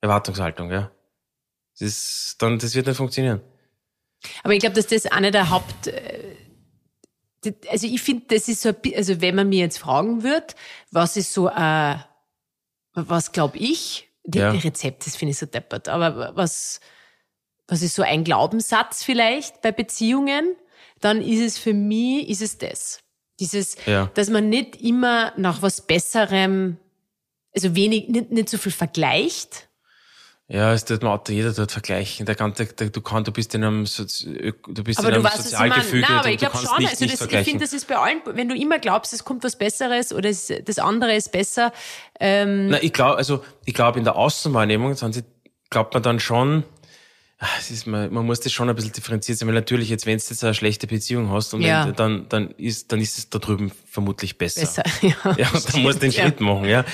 [0.00, 0.90] Erwartungshaltung, ja.
[1.72, 3.40] Das ist, dann, das wird nicht funktionieren.
[4.42, 6.34] Aber ich glaube, dass das eine der Haupt, äh,
[7.68, 10.54] also ich finde, das ist so, also wenn man mir jetzt fragen wird,
[10.90, 11.96] was ist so, äh,
[12.94, 14.50] was glaube ich, die, ja.
[14.50, 16.80] Rezept, das finde ich so deppert, aber was,
[17.66, 20.54] was ist so ein Glaubenssatz vielleicht bei Beziehungen,
[21.00, 23.02] dann ist es für mich, ist es das.
[23.40, 24.10] Dieses, ja.
[24.14, 26.76] dass man nicht immer nach was Besserem,
[27.54, 29.68] also wenig, nicht, nicht so viel vergleicht.
[30.48, 32.26] Ja, es tut man jeder dort vergleichen.
[32.26, 35.28] Der ganze, der, du kannst, du bist in einem, du bist aber in einem du
[35.30, 36.78] weißt, Sozialgefüge Nein, aber ich glaube schon.
[36.78, 39.24] nicht, Also nicht das, ich finde, das ist bei allen, wenn du immer glaubst, es
[39.24, 41.72] kommt was Besseres oder es, das andere ist besser.
[42.20, 45.24] Ähm, Na, ich glaube, also ich glaube in der Außenwahrnehmung sind sie,
[45.70, 46.64] glaubt man dann schon,
[47.70, 50.24] ist, man, man muss das schon ein bisschen differenziert sein, weil natürlich jetzt, wenn du
[50.24, 51.90] jetzt eine schlechte Beziehung hast, und Ja.
[51.90, 54.60] dann, dann ist, dann ist es da drüben vermutlich besser.
[54.60, 54.82] besser.
[55.02, 56.22] Ja, Ja, dann muss den ja.
[56.22, 56.84] Schritt machen, ja.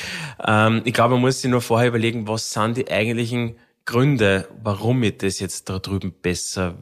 [0.45, 5.03] Ähm, ich glaube, man muss sich nur vorher überlegen, was sind die eigentlichen Gründe, warum
[5.03, 6.77] ich das jetzt da drüben besser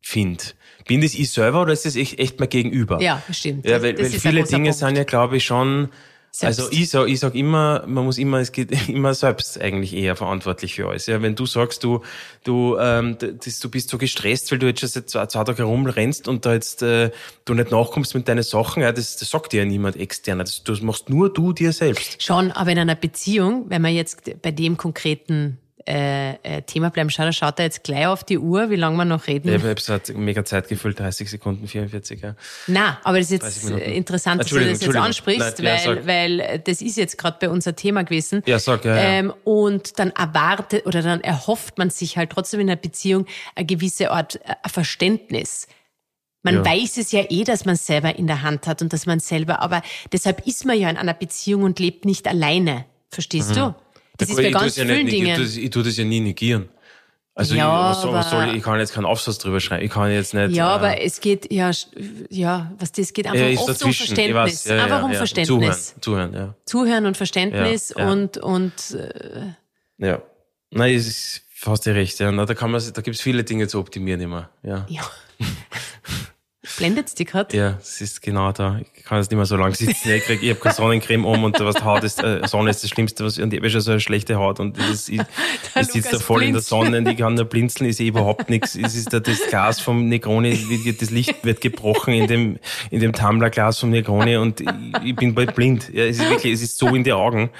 [0.00, 0.44] finde.
[0.86, 3.00] Bin das ich selber oder ist das echt, echt mein Gegenüber?
[3.02, 3.66] Ja, stimmt.
[3.66, 4.78] Ja, weil, weil viele Dinge Punkt.
[4.78, 5.90] sind ja, glaube ich, schon,
[6.30, 6.60] Selbst.
[6.60, 10.14] also ich sag, ich sag immer, man muss immer, es geht immer selbst eigentlich eher
[10.14, 11.06] verantwortlich für alles.
[11.06, 12.02] Ja, wenn du sagst, du,
[12.44, 15.56] du, ähm, das, du bist so gestresst, weil du jetzt schon seit zwei, zwei Tagen
[15.56, 17.10] herumrennst und da jetzt äh,
[17.44, 20.38] du nicht nachkommst mit deinen Sachen, ja, das, das sagt dir ja niemand extern.
[20.38, 22.22] Das, das machst nur du dir selbst.
[22.22, 25.58] Schon, aber in einer Beziehung, wenn wir jetzt bei dem konkreten
[25.88, 28.98] äh, äh, Thema bleiben, schau, da schaut er jetzt gleich auf die Uhr, wie lange
[28.98, 29.48] wir noch reden.
[29.48, 32.34] Ich habe es hat mega Zeit gefüllt, 30 Sekunden, 44, ja.
[32.66, 36.40] Na, aber das ist 30 jetzt interessant, dass du das jetzt ansprichst, Nein, ja, weil,
[36.40, 38.42] äh, das ist jetzt gerade bei unser Thema gewesen.
[38.44, 39.02] Ja, sag, ja, ja.
[39.02, 43.24] Ähm, und dann erwartet oder dann erhofft man sich halt trotzdem in einer Beziehung
[43.54, 45.68] eine gewisse Art Verständnis.
[46.42, 46.64] Man Ja.
[46.66, 49.20] weiß es ja eh, dass man es selber in der Hand hat und dass man
[49.20, 52.84] selber, aber deshalb ist man ja in einer Beziehung und lebt nicht alleine.
[53.10, 53.74] Verstehst du?
[54.18, 55.36] Das ist bei ich ganz ja vielen nicht, ich, Dingen.
[55.36, 56.68] tu's- ich tue das ja nie negieren.
[57.34, 59.84] Also Ja, ich, was soll, ich, ich kann jetzt keinen Aufsatz drüber schreiben.
[59.84, 60.56] Ich kann jetzt nicht.
[60.56, 61.70] Ja, äh, aber es geht, ja,
[62.30, 63.90] ja, was das geht einfach ist oft um.
[63.90, 64.34] Ich Verständnis.
[64.34, 65.18] weiß, ja, ja, einfach um ja.
[65.18, 65.94] Verständnis.
[66.00, 66.54] Zuhören, zuhören, ja.
[66.66, 68.12] Zuhören und Verständnis Ja, ja.
[68.12, 70.20] und, und äh, Ja.
[70.70, 72.32] Nein, es ist fast recht, ja.
[72.32, 74.84] Na, da kann man, da gibt's viele Dinge zu optimieren immer, ja.
[74.88, 75.02] ja.
[76.78, 77.56] Blendet's dich gerade?
[77.56, 78.80] Ja, es ist genau da.
[78.94, 80.10] Ich kann jetzt nicht mehr so lange sitzen.
[80.10, 82.90] Ich, krieg, ich habe keine Sonnencreme um und was Haut ist, äh, Sonne ist das
[82.90, 85.20] Schlimmste, was, und ich habe schon so eine schlechte Haut und das ist, ich,
[85.80, 86.62] ich sitze da voll in der.
[86.62, 88.76] Sonne und ich kann nur blinzeln, ich sehe überhaupt nichts.
[88.76, 90.56] Es ist da das Glas vom Negroni,
[90.98, 92.58] das Licht wird gebrochen in dem,
[92.90, 94.68] in dem Tumblerglas vom Negroni und ich,
[95.04, 95.90] ich bin bald blind.
[95.92, 97.50] Ja, es ist wirklich, es ist so in die Augen.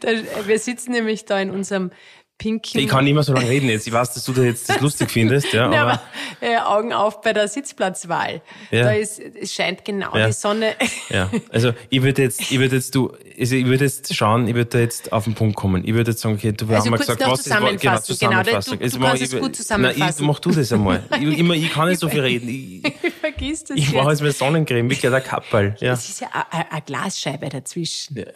[0.00, 0.08] Da,
[0.46, 1.90] wir sitzen nämlich da in unserem
[2.38, 3.86] pinken Ich kann nicht mehr so lange reden jetzt.
[3.86, 6.00] Ich weiß, dass du da jetzt das lustig findest, ja, aber, aber
[6.40, 8.40] äh, Augen auf bei der Sitzplatzwahl.
[8.70, 8.84] Ja.
[8.84, 10.26] Da ist, es scheint genau Ja.
[10.28, 10.74] die Sonne.
[11.10, 14.54] Ja, also ich würde jetzt, ich würde jetzt du, also ich würde jetzt schauen, ich
[14.54, 15.82] würde da jetzt auf den Punkt kommen.
[15.84, 18.18] Ich würde jetzt sagen, okay, du wir Also haben mal gesagt, was ist, genau, zusammenfassen.
[18.18, 18.78] Genau, Zusammenfassung.
[18.78, 20.00] du- du kannst mach es ich- gut zusammenfassen.
[20.00, 21.02] Nein, ich, mach du das einmal.
[21.20, 22.48] Ich, immer, ich kann nicht so viel reden.
[22.48, 22.82] Ich,
[23.20, 25.74] Vergiss das ich mache jetzt mal Sonnencreme, wirklich der Kappel.
[25.80, 25.94] Ja.
[25.94, 28.16] Es ist ja eine- Glasscheibe dazwischen.
[28.18, 28.34] Ja, das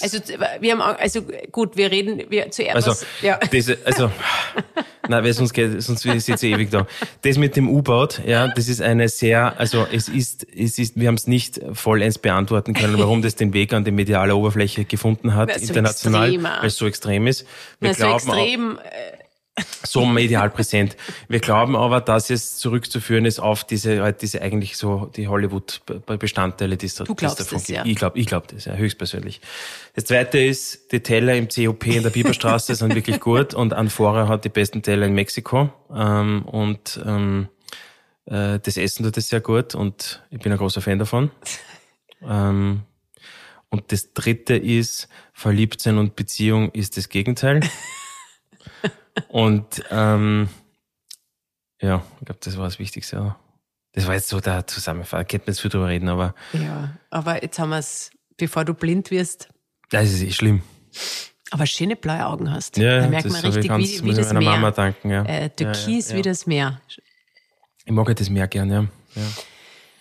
[0.00, 0.18] Also
[0.60, 1.22] wir haben, auch- also
[1.52, 2.76] gut, wir reden, wir zuerst.
[2.76, 3.38] Also, was, ja.
[3.52, 4.10] das, also,
[5.08, 6.86] nein, weil sonst geht, sonst sitze ich ewig da.
[7.22, 11.08] Das mit dem U-Boot, ja, das ist eine sehr, also es ist, es ist, wir
[11.08, 15.34] haben es nicht vollends beantworten können, warum das den Weg an die mediale Oberfläche gefunden
[15.34, 16.58] hat, Weil es so international, war.
[16.60, 17.46] weil es so extrem ist.
[17.80, 18.78] Wir so glauben auch, extrem.
[18.78, 19.17] äh,
[19.84, 20.96] so medial präsent.
[21.28, 26.76] Wir glauben aber, dass es zurückzuführen ist auf diese, halt diese eigentlich so die Hollywood-Bestandteile,
[26.76, 27.78] die es da Du glaubst es davon das, gibt.
[27.78, 27.84] ja.
[27.84, 29.40] Ich glaube, ich glaube das, ja, höchstpersönlich.
[29.94, 34.28] Das zweite ist, die Teller im COP in der Biberstraße sind wirklich gut und Anfora
[34.28, 35.70] hat die besten Teller in Mexiko.
[35.94, 37.48] Ähm, und ähm,
[38.26, 41.30] äh, das Essen dort ist sehr gut und ich bin ein großer Fan davon.
[42.22, 42.82] Ähm,
[43.70, 47.60] und das dritte ist, Verliebtsein und Beziehung ist das Gegenteil.
[49.28, 50.48] Und ähm,
[51.80, 53.34] ja, ich glaube, das war das Wichtigste.
[53.92, 55.26] Das war jetzt so der Zusammenfassung.
[55.26, 58.74] Könnte man jetzt viel drüber reden, aber Ja, aber jetzt haben wir es, bevor du
[58.74, 59.48] blind wirst,
[59.90, 60.62] das ist eh schlimm.
[61.50, 62.76] aber schöne blaue Augen hast.
[62.76, 64.50] Ja, da merkt das man habe ich richtig, ganz- wie, wie das meiner Meer.
[64.50, 65.24] Mama danken, ja.
[65.24, 66.32] Äh, Türkis Ja, ja, wie ja.
[66.32, 66.80] das Meer.
[67.84, 68.84] Ich mag das mehr gern, ja.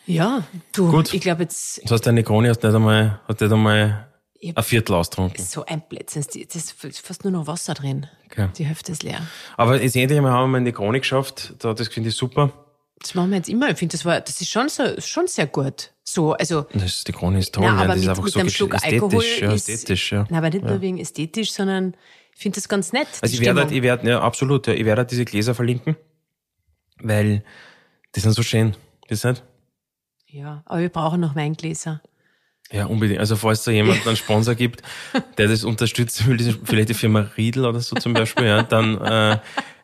[0.06, 0.44] ja.
[0.74, 1.14] Du, Gut.
[1.14, 4.12] ich glaube jetzt Das heißt, deine Krone hast nicht einmal, hat nicht einmal
[4.56, 5.44] ein Viertel austrunken.
[5.44, 8.08] so ein Plätzchen, es ist fast nur noch Wasser drin.
[8.26, 8.50] Okay.
[8.58, 9.26] Die Hälfte ist leer.
[9.56, 11.54] Aber jetzt endlich einmal haben wir mal in die Krone geschafft.
[11.60, 12.52] Da, das finde ich super.
[13.00, 13.70] Das machen wir jetzt immer.
[13.70, 15.94] Ich finde, das war, das ist schon so, schon sehr gut.
[16.04, 17.66] So, also, Das, die Krone ist toll.
[17.66, 17.74] ja.
[17.74, 19.02] aber das mit, ist einfach mit so einem Schluck ästhetisch.
[19.02, 20.26] Alkohol ja, ist, ästhetisch, ja.
[20.30, 21.96] na, aber nicht nur wegen ästhetisch, sondern
[22.34, 23.08] ich finde das ganz nett.
[23.22, 23.76] Also ich werde, Stimmung.
[23.76, 25.96] ich werde, ja, absolut, ja, ich werde diese Gläser verlinken,
[27.02, 27.44] weil
[28.16, 28.76] die sind so schön.
[29.10, 29.44] Das nicht?
[30.28, 32.02] Ja, aber wir brauchen noch Weingläser.
[32.72, 33.20] Ja, unbedingt.
[33.20, 34.82] Also falls da jemand einen Sponsor gibt,
[35.38, 39.38] der das unterstützen will, vielleicht die Firma Riedel oder so zum Beispiel, ja, dann äh,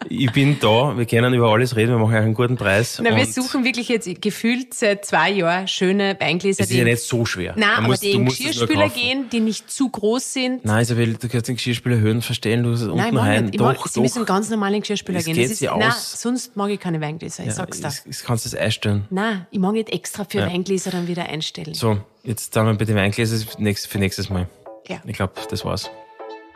[0.10, 3.00] ich bin da, wir können über alles reden, wir machen einen guten Preis.
[3.04, 7.02] Na, wir suchen wirklich jetzt gefühlt seit zwei Jahren schöne Weingläser, es ist ja nicht
[7.04, 7.54] so schwer.
[7.58, 10.66] Nein, aber muss- die in musst Geschirrspüler gehen, die nicht zu groß sind.
[10.66, 13.44] Nein, Isabel, du kannst den Geschirrspüler Höhen verstellen, du musst unten Nein, ich mag rein.
[13.46, 13.54] nicht.
[13.56, 13.88] Ich doch, mag, doch.
[13.88, 15.36] Sie müssen ganz normal in Geschirrspüler Es gehen.
[15.36, 16.22] geht Das ist, sich nein, aus.
[16.22, 17.88] sonst mag ich keine Weingläser, ich ja, sag's dir.
[18.10, 19.06] es kannst du das einstellen.
[19.10, 20.48] Nein, ich mag nicht extra für Ja.
[20.48, 21.74] Weingläser dann wieder einstellen.
[21.74, 24.48] So, jetzt sind wir bei den Weingläsern für nächstes, für nächstes Mal.
[24.88, 25.02] Ja.
[25.06, 25.90] Ich glaube, das war's.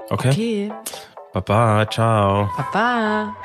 [0.09, 0.29] Okay?
[0.29, 0.71] Okay.
[1.34, 2.49] Baba, ciao.
[2.57, 3.36] Baba.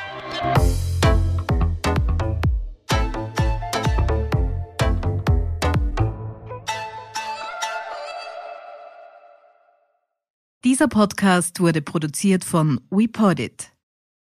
[10.65, 13.72] Dieser Podcast wurde produziert von WePodit.